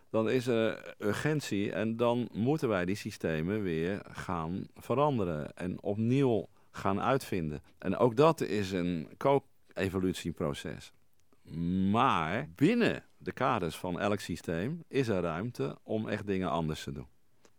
[0.09, 6.47] dan is er urgentie en dan moeten wij die systemen weer gaan veranderen en opnieuw
[6.71, 7.61] gaan uitvinden.
[7.77, 10.91] En ook dat is een co-evolutieproces.
[11.91, 16.91] Maar binnen de kaders van elk systeem is er ruimte om echt dingen anders te
[16.91, 17.07] doen.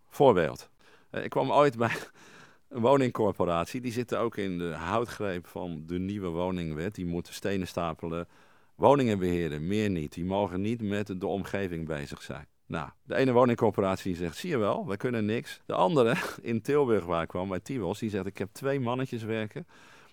[0.08, 0.70] Voorbeeld.
[1.10, 1.90] Eh, ik kwam ooit bij
[2.68, 3.80] een woningcorporatie.
[3.80, 6.94] Die zitten ook in de houtgreep van de nieuwe woningwet.
[6.94, 8.28] Die moeten stenen stapelen
[8.78, 10.12] Woningen beheren, meer niet.
[10.12, 12.46] Die mogen niet met de omgeving bezig zijn.
[12.66, 15.60] Nou, de ene woningcorporatie zegt, zie je wel, wij kunnen niks.
[15.66, 19.22] De andere, in Tilburg waar ik kwam, bij Tivos, die zegt, ik heb twee mannetjes
[19.22, 19.66] werken.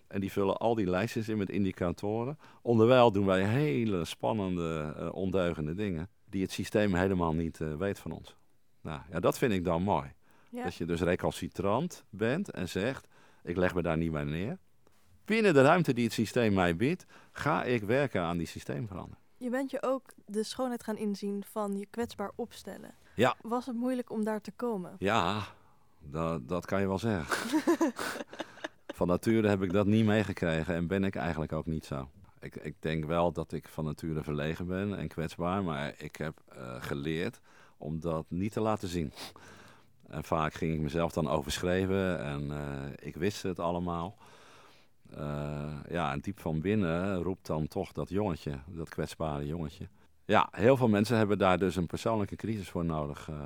[0.07, 2.37] En die vullen al die lijstjes in met indicatoren.
[2.61, 6.09] Onderwijl doen wij hele spannende, uh, ondeugende dingen.
[6.29, 8.35] die het systeem helemaal niet eh, weet van ons.
[8.81, 10.13] Nou, ja, dat vind ik dan mooi.
[10.49, 10.63] Ja.
[10.63, 13.07] Dat je dus recalcitrant bent en zegt,
[13.43, 14.57] ik leg me daar niet bij neer.
[15.25, 19.23] Binnen de ruimte die het systeem mij biedt, ga ik werken aan die systeemverandering.
[19.37, 22.93] Je bent je ook de schoonheid gaan inzien van je kwetsbaar opstellen.
[23.15, 23.35] Ja.
[23.41, 24.95] Was het moeilijk om daar te komen?
[24.99, 25.43] Ja,
[25.99, 27.49] dat, dat kan je wel zeggen.
[28.95, 32.09] van nature heb ik dat niet meegekregen en ben ik eigenlijk ook niet zo.
[32.39, 36.41] Ik, ik denk wel dat ik van nature verlegen ben en kwetsbaar, maar ik heb
[36.47, 37.39] eh, geleerd
[37.77, 39.13] om dat niet te laten zien.
[40.07, 44.17] En vaak ging ik mezelf dan overschreven en eh, ik wist het allemaal.
[45.11, 49.87] Eh, ja, en diep van binnen roept dan toch dat jongetje, dat kwetsbare jongetje.
[50.25, 53.37] Ja, heel veel mensen hebben daar dus een persoonlijke crisis voor nodig uh,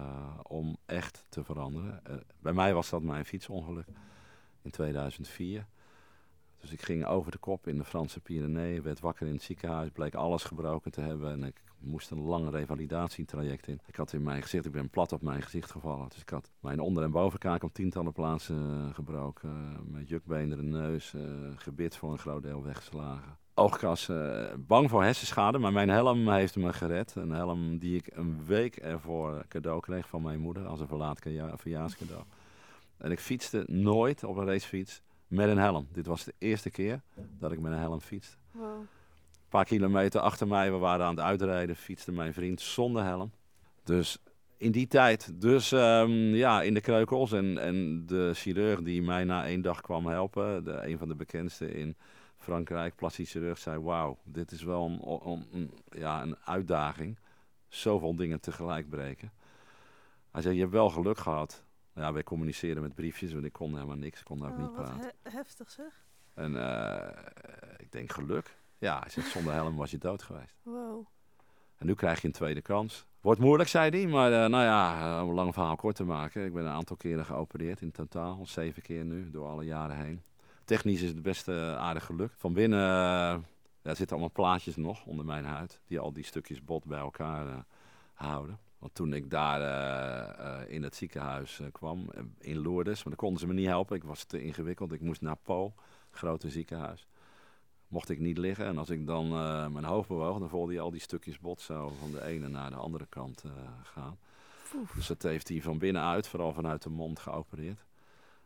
[0.44, 2.02] om echt te veranderen.
[2.10, 3.88] Uh, bij mij was dat mijn fietsongeluk
[4.62, 5.66] in 2004.
[6.60, 9.90] Dus ik ging over de kop in de Franse Pyreneeën, werd wakker in het ziekenhuis,
[9.90, 13.80] bleek alles gebroken te hebben en ik moest een lang revalidatietraject in.
[13.86, 16.10] Ik had in mijn gezicht, ik ben plat op mijn gezicht gevallen.
[16.10, 19.50] Dus ik had mijn onder- en bovenkaak op tientallen plaatsen uh, gebroken.
[19.50, 21.22] Uh, met jukbeenderen neus, uh,
[21.56, 23.38] gebit voor een groot deel weggeslagen.
[23.54, 24.12] Oogkas,
[24.58, 27.16] bang voor hersenschade, maar mijn helm heeft me gered.
[27.16, 31.20] Een helm die ik een week ervoor cadeau kreeg van mijn moeder als een verlaat
[31.56, 32.24] verjaarscadeau.
[32.98, 35.88] En ik fietste nooit op een racefiets met een helm.
[35.92, 37.02] Dit was de eerste keer
[37.40, 38.38] dat ik met een helm fietste.
[38.52, 38.80] Wow.
[38.80, 38.88] Een
[39.50, 43.32] paar kilometer achter mij, we waren aan het uitrijden, fietste mijn vriend zonder helm.
[43.84, 44.18] Dus
[44.58, 47.32] in die tijd, dus um, ja, in de kreukels.
[47.32, 51.16] En, en de chirurg die mij na één dag kwam helpen, de, een van de
[51.16, 51.96] bekendste in
[52.38, 57.18] Frankrijk, plastisch chirurg, zei: Wauw, dit is wel een, een, een, ja, een uitdaging.
[57.68, 59.32] Zoveel dingen tegelijk breken.
[60.32, 61.64] Hij zei: Je hebt wel geluk gehad.
[62.00, 64.74] Ja, wij communiceerden met briefjes, want ik kon helemaal niks, ik kon ook Oh, niet
[64.74, 65.00] praten.
[65.24, 66.06] he- heftig zeg.
[66.34, 67.08] En uh,
[67.78, 68.58] ik denk geluk.
[68.78, 70.56] Ja, hij zegt zonder helm was je dood geweest.
[70.64, 71.06] Wow.
[71.78, 73.06] En nu krijg je een tweede kans.
[73.22, 74.08] Wordt moeilijk, zei hij.
[74.08, 76.46] Maar uh, nou ja, om een lang verhaal kort te maken.
[76.46, 78.46] Ik ben een aantal keren geopereerd in totaal.
[78.46, 80.22] Zeven keer nu, door alle jaren heen.
[80.64, 82.36] Technisch is het best uh, aardig gelukt.
[82.38, 82.80] Van binnen
[83.82, 85.82] ja, zitten allemaal plaatjes nog onder mijn huid.
[85.86, 87.66] Die al die stukjes bot bij elkaar
[88.14, 88.60] houden.
[88.80, 92.10] Want toen ik daar in het ziekenhuis kwam,
[92.40, 92.96] in Lourdes.
[92.96, 93.96] Maar dan konden ze me niet helpen.
[93.96, 94.92] Ik was te ingewikkeld.
[94.92, 95.74] Ik moest naar Po,
[96.12, 97.08] grote ziekenhuis
[97.88, 98.66] mocht ik niet liggen.
[98.66, 99.30] En als ik dan
[99.74, 102.70] mijn hoofd bewoog, dan voelde je al die stukjes bot zo van de ene naar
[102.70, 103.44] de andere kant
[103.84, 104.18] gaan.
[104.76, 104.92] Oef.
[104.92, 107.86] Dus dat heeft hij van binnenuit, vooral vanuit de mond, geopereerd.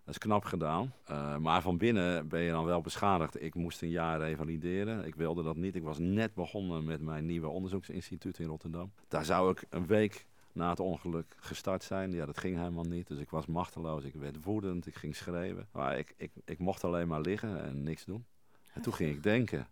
[0.03, 0.93] Dat is knap gedaan.
[1.11, 3.41] Uh, maar van binnen ben je dan wel beschadigd.
[3.41, 5.05] Ik moest een jaar revalideren.
[5.05, 5.75] Ik wilde dat niet.
[5.75, 8.91] Ik was net begonnen met mijn nieuwe onderzoeksinstituut in Rotterdam.
[9.07, 12.11] Daar zou ik een week na het ongeluk gestart zijn.
[12.11, 13.07] Ja, dat ging helemaal niet.
[13.07, 14.03] Dus ik was machteloos.
[14.03, 14.87] Ik werd woedend.
[14.87, 15.67] Ik ging schreeuwen.
[15.71, 18.25] Maar ik, ik, ik mocht alleen maar liggen en niks doen.
[18.73, 19.67] En toen ging ik denken.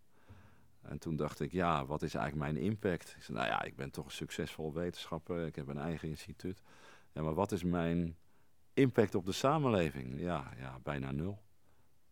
[0.81, 3.13] En toen dacht ik, ja, wat is eigenlijk mijn impact?
[3.17, 5.45] Ik zei, nou ja, ik ben toch succesvol wetenschapper.
[5.45, 6.61] Ik heb een eigen instituut.
[7.13, 8.15] Ja, maar wat is mijn
[8.73, 10.19] impact op de samenleving?
[10.19, 11.41] Ja, ja bijna nul.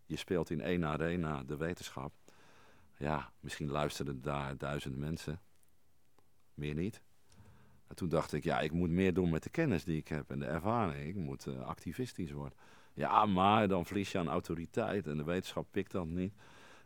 [0.06, 2.14] Je speelt in één arena de wetenschap.
[2.98, 5.42] Ja, misschien luisterden daar duizend mensen.
[6.54, 7.02] Meer niet.
[7.88, 10.32] En toen dacht ik, ja, ik moet meer doen met de kennis die ik heb
[10.32, 11.08] en de ervaring.
[11.08, 12.58] Ik moet uh, activistisch worden.
[12.94, 16.34] Ja, maar dan verlies je aan autoriteit en de wetenschap pikt dat niet.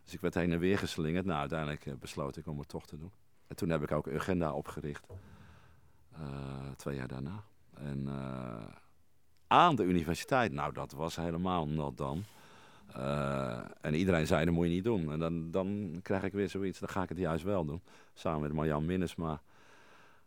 [0.02, 1.24] Dus ik werd heen en weer geslingerd.
[1.24, 3.12] Nou, uiteindelijk uh, besloot ik om het toch te doen.
[3.46, 5.06] En toen heb ik ook Agenda opgericht.
[6.12, 7.44] Uh, twee jaar daarna.
[7.74, 8.08] En
[9.54, 12.24] aan de universiteit, nou dat was helemaal not dan.
[12.96, 15.12] Uh, en iedereen zei, dat moet je niet doen.
[15.12, 17.80] En dan, dan krijg ik weer zoiets, dan ga ik het juist wel doen.
[18.14, 19.40] Samen met Marjan Minnesma.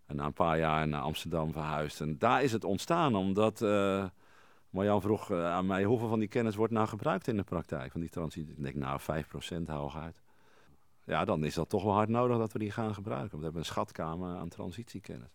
[0.05, 2.01] En na een paar jaar naar Amsterdam verhuisd.
[2.01, 3.61] En daar is het ontstaan, omdat...
[3.61, 4.05] Uh,
[4.69, 7.91] Marjan vroeg uh, aan mij, hoeveel van die kennis wordt nou gebruikt in de praktijk?
[7.91, 8.53] Van die transitie.
[8.53, 10.21] Ik denk, nou, 5% hooguit.
[11.03, 13.29] Ja, dan is dat toch wel hard nodig dat we die gaan gebruiken.
[13.29, 15.29] Want we hebben een schatkamer aan transitiekennis.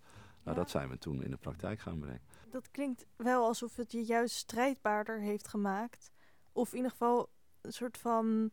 [0.44, 2.20] Nou, dat zijn we toen in de praktijk gaan brengen.
[2.50, 6.10] Dat klinkt wel alsof het je juist strijdbaarder heeft gemaakt.
[6.52, 7.28] Of in ieder geval
[7.60, 8.50] een soort van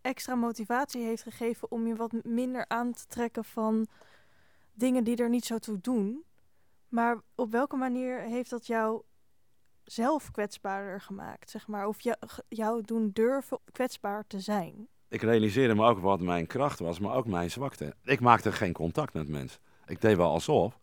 [0.00, 3.86] extra motivatie heeft gegeven om je wat minder aan te trekken van
[4.72, 6.24] dingen die er niet zo toe doen.
[6.88, 9.02] Maar op welke manier heeft dat jou
[9.84, 11.86] zelf kwetsbaarder gemaakt, zeg maar?
[11.86, 12.16] Of jou,
[12.48, 14.88] jou doen durven kwetsbaar te zijn?
[15.08, 17.94] Ik realiseerde me ook wat mijn kracht was, maar ook mijn zwakte.
[18.04, 19.60] Ik maakte geen contact met mensen.
[19.86, 20.78] Ik deed wel alsof,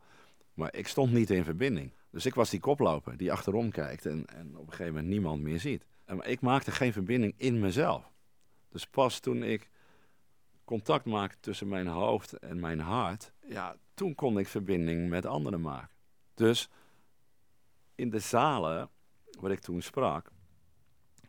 [0.56, 1.92] maar ik stond niet in verbinding.
[2.10, 5.42] Dus ik was die koploper die achterom kijkt en, en op een gegeven moment niemand
[5.42, 5.86] meer ziet.
[6.06, 8.12] En ik maakte geen verbinding in mezelf.
[8.70, 9.70] Dus pas toen ik
[10.66, 15.62] contact maakte tussen mijn hoofd en mijn hart, ja, toen kon ik verbinding met anderen
[15.62, 15.96] maken.
[16.34, 16.70] Dus
[17.96, 18.90] in de zalen
[19.40, 20.32] waar ik toen sprak,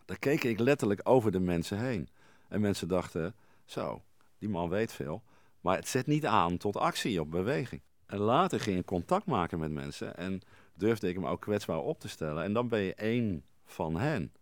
[0.05, 2.09] daar keek ik letterlijk over de mensen heen.
[2.49, 4.03] En mensen dachten, zo,
[4.39, 5.23] die man weet veel,
[5.61, 7.81] maar het zet niet aan tot actie op beweging.
[8.07, 10.41] En later ging ik contact maken met mensen en
[10.75, 12.45] durfde ik me ook kwetsbaar op te stellen.
[12.45, 14.33] En dan ben je één van hen.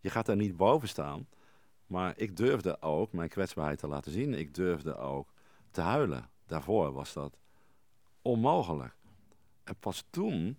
[0.00, 1.26] Je gaat daar niet boven staan.
[1.86, 4.34] Maar ik durfde ook mijn kwetsbaarheid te laten zien.
[4.34, 5.32] Ik durfde ook
[5.70, 6.30] te huilen.
[6.46, 7.36] Daarvoor was dat
[8.22, 8.94] onmogelijk.
[9.64, 10.58] En pas toen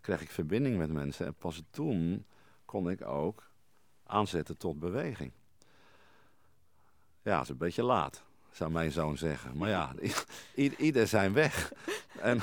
[0.00, 1.26] kreeg ik verbinding met mensen.
[1.26, 2.26] En pas toen
[2.64, 3.50] kon ik ook
[4.06, 5.32] aanzetten tot beweging.
[7.22, 9.56] Ja, dat is een beetje laat, zou mijn zoon zeggen.
[9.56, 9.94] Maar ja,
[10.76, 11.72] ieder zijn weg.
[12.20, 12.40] En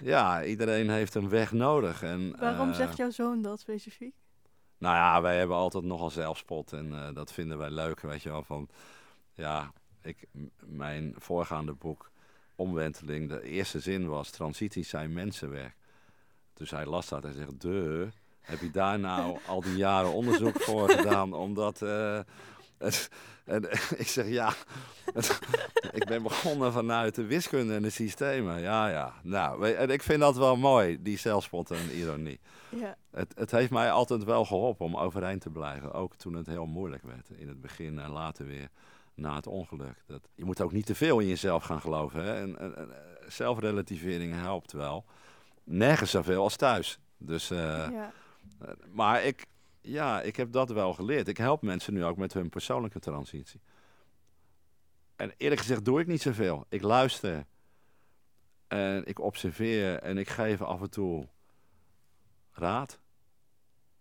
[0.00, 2.02] ja, iedereen heeft een weg nodig.
[2.02, 4.14] En, Waarom uh, zegt jouw zoon dat specifiek?
[4.78, 8.28] Nou ja, wij hebben altijd nogal zelfspot en uh, dat vinden wij leuk, weet je
[8.28, 8.42] wel.
[8.42, 8.68] Van,
[9.34, 9.72] ja,
[10.02, 10.26] ik,
[10.58, 12.10] mijn voorgaande boek,
[12.54, 15.76] Omwenteling, de eerste zin was, transities zijn mensenwerk.
[16.54, 18.08] Dus hij las dat en zegt, de,
[18.40, 21.32] heb je daar nou al die jaren onderzoek voor gedaan?
[21.32, 22.20] Omdat, uh,
[23.44, 23.62] en
[24.02, 24.52] ik zeg ja,
[25.98, 28.60] ik ben begonnen vanuit de wiskunde en de systemen.
[28.60, 29.14] Ja, ja.
[29.22, 32.40] Nou, en ik vind dat wel mooi, die zelfspot en ironie.
[32.68, 32.96] Ja.
[33.10, 35.92] Het, het heeft mij altijd wel geholpen om overeind te blijven.
[35.92, 37.30] Ook toen het heel moeilijk werd.
[37.36, 38.68] In het begin en later weer
[39.14, 40.02] na het ongeluk.
[40.06, 42.24] Dat, je moet ook niet te veel in jezelf gaan geloven.
[42.24, 42.34] Hè?
[42.34, 42.88] En, en,
[43.28, 45.04] zelfrelativering helpt wel.
[45.64, 46.98] Nergens zoveel als thuis.
[47.18, 48.12] Dus, uh, ja.
[48.92, 49.46] Maar ik,
[49.82, 51.28] ja, ik heb dat wel geleerd.
[51.28, 53.60] Ik help mensen nu ook met hun persoonlijke transitie.
[55.16, 56.64] En eerlijk gezegd doe ik niet zoveel.
[56.68, 57.46] Ik luister.
[58.68, 61.28] En ik observeer en ik geef af en toe
[62.52, 62.98] raad.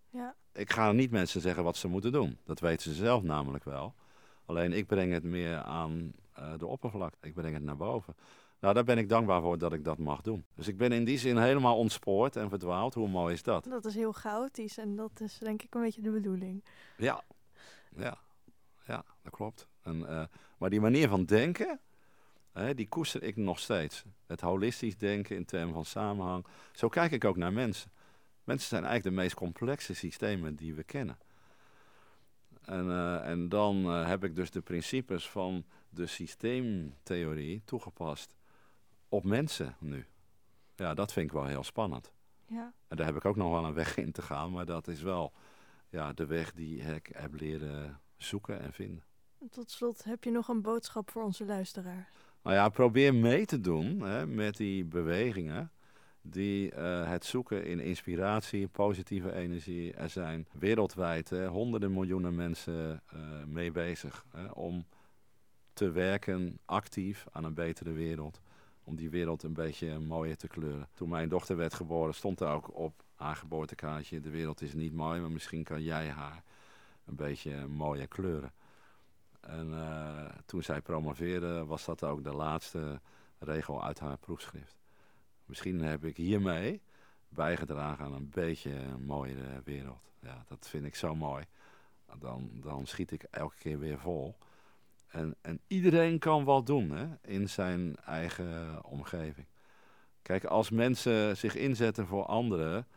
[0.09, 0.35] Ja.
[0.53, 2.37] Ik ga niet mensen zeggen wat ze moeten doen.
[2.45, 3.93] Dat weten ze zelf namelijk wel.
[4.45, 7.27] Alleen ik breng het meer aan uh, de oppervlakte.
[7.27, 8.15] Ik breng het naar boven.
[8.61, 10.45] Nou, daar ben ik dankbaar voor dat ik dat mag doen.
[10.55, 12.93] Dus ik ben in die zin helemaal ontspoord en verdwaald.
[12.93, 13.63] Hoe mooi is dat?
[13.63, 16.63] Dat is heel chaotisch en dat is denk ik een beetje de bedoeling.
[16.97, 17.23] Ja,
[17.95, 18.17] ja,
[18.85, 19.67] ja dat klopt.
[19.81, 20.23] En, uh,
[20.57, 21.79] maar die manier van denken,
[22.51, 24.03] hè, die koester ik nog steeds.
[24.27, 26.45] Het holistisch denken in termen van samenhang.
[26.71, 27.91] Zo kijk ik ook naar mensen.
[28.43, 31.17] Mensen zijn eigenlijk de meest complexe systemen die we kennen.
[32.61, 38.39] En, uh, en dan uh, heb ik dus de principes van de systeemtheorie toegepast
[39.11, 40.05] op mensen nu.
[40.75, 42.11] Ja, dat vind ik wel heel spannend.
[42.45, 42.73] Ja.
[42.87, 45.01] En daar heb ik ook nog wel een weg in te gaan, maar dat is
[45.01, 45.33] wel
[45.89, 49.03] ja, de weg die ik heb leren zoeken en vinden.
[49.49, 52.09] Tot slot, heb je nog een boodschap voor onze luisteraar?
[52.43, 55.71] Nou ja, probeer mee te doen hè, met die bewegingen
[56.21, 59.93] die uh, het zoeken in inspiratie, positieve energie.
[59.93, 64.85] Er zijn wereldwijd hè, honderden miljoenen mensen uh, mee bezig hè, om
[65.73, 68.41] te werken actief aan een betere wereld
[68.83, 70.87] om die wereld een beetje mooier te kleuren.
[70.93, 74.19] Toen mijn dochter werd geboren stond er ook op haar geboortekaartje...
[74.19, 76.43] de wereld is niet mooi, maar misschien kan jij haar
[77.05, 78.51] een beetje mooier kleuren.
[79.39, 82.99] En uh, toen zij promoveerde was dat ook de laatste
[83.39, 84.79] regel uit haar proefschrift.
[85.45, 86.81] Misschien heb ik hiermee
[87.29, 90.11] bijgedragen aan een beetje een mooiere wereld.
[90.19, 91.45] Ja, dat vind ik zo mooi.
[92.19, 94.35] Dan, dan schiet ik elke keer weer vol...
[95.11, 99.47] En, en iedereen kan wat doen hè, in zijn eigen omgeving.
[100.21, 102.87] Kijk, als mensen zich inzetten voor anderen,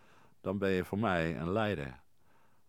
[0.41, 2.01] dan ben je voor mij een leider.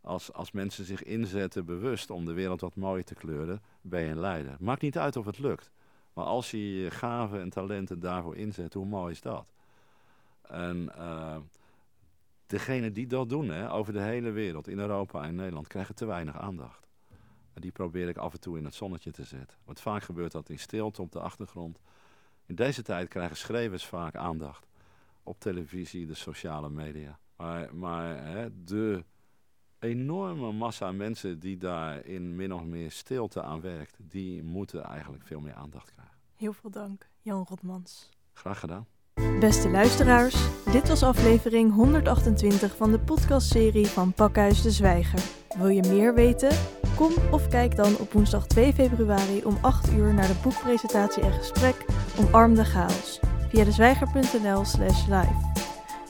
[0.01, 4.09] Als, als mensen zich inzetten bewust om de wereld wat mooier te kleuren, ben je
[4.09, 4.55] een leider.
[4.59, 5.71] Maakt niet uit of het lukt.
[6.13, 9.45] Maar als je je gaven en talenten daarvoor inzet, hoe mooi is dat?
[10.41, 11.37] En uh,
[12.47, 16.05] degenen die dat doen, hè, over de hele wereld, in Europa en Nederland, krijgen te
[16.05, 16.85] weinig aandacht
[17.61, 19.57] die probeer ik af en toe in het zonnetje te zetten.
[19.63, 21.79] Want vaak gebeurt dat in stilte op de achtergrond.
[22.45, 24.67] In deze tijd krijgen schrijvers vaak aandacht.
[25.23, 27.19] Op televisie, de sociale media.
[27.35, 29.03] Maar, maar hè, de
[29.79, 35.23] enorme massa mensen die daar in min of meer stilte aan werkt, die moeten eigenlijk
[35.23, 36.15] veel meer aandacht krijgen.
[36.35, 38.09] Heel veel dank, Jan Rotmans.
[38.33, 38.87] Graag gedaan.
[39.39, 40.35] Beste luisteraars,
[40.71, 45.19] dit was aflevering 128 van de podcastserie van Pakhuis de Zwijger.
[45.57, 46.49] Wil je meer weten?
[46.95, 51.33] Kom of kijk dan op woensdag 2 februari om 8 uur naar de boekpresentatie en
[51.33, 51.85] gesprek
[52.19, 55.53] Omarm de Chaos via dezwijger.nl slash live.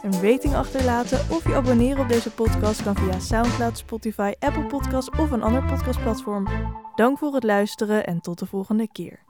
[0.02, 5.20] Een rating achterlaten of je abonneren op deze podcast kan via Soundcloud, Spotify, Apple Podcasts
[5.20, 6.48] of een ander podcastplatform.
[6.96, 9.25] Dank voor het luisteren en tot de volgende keer.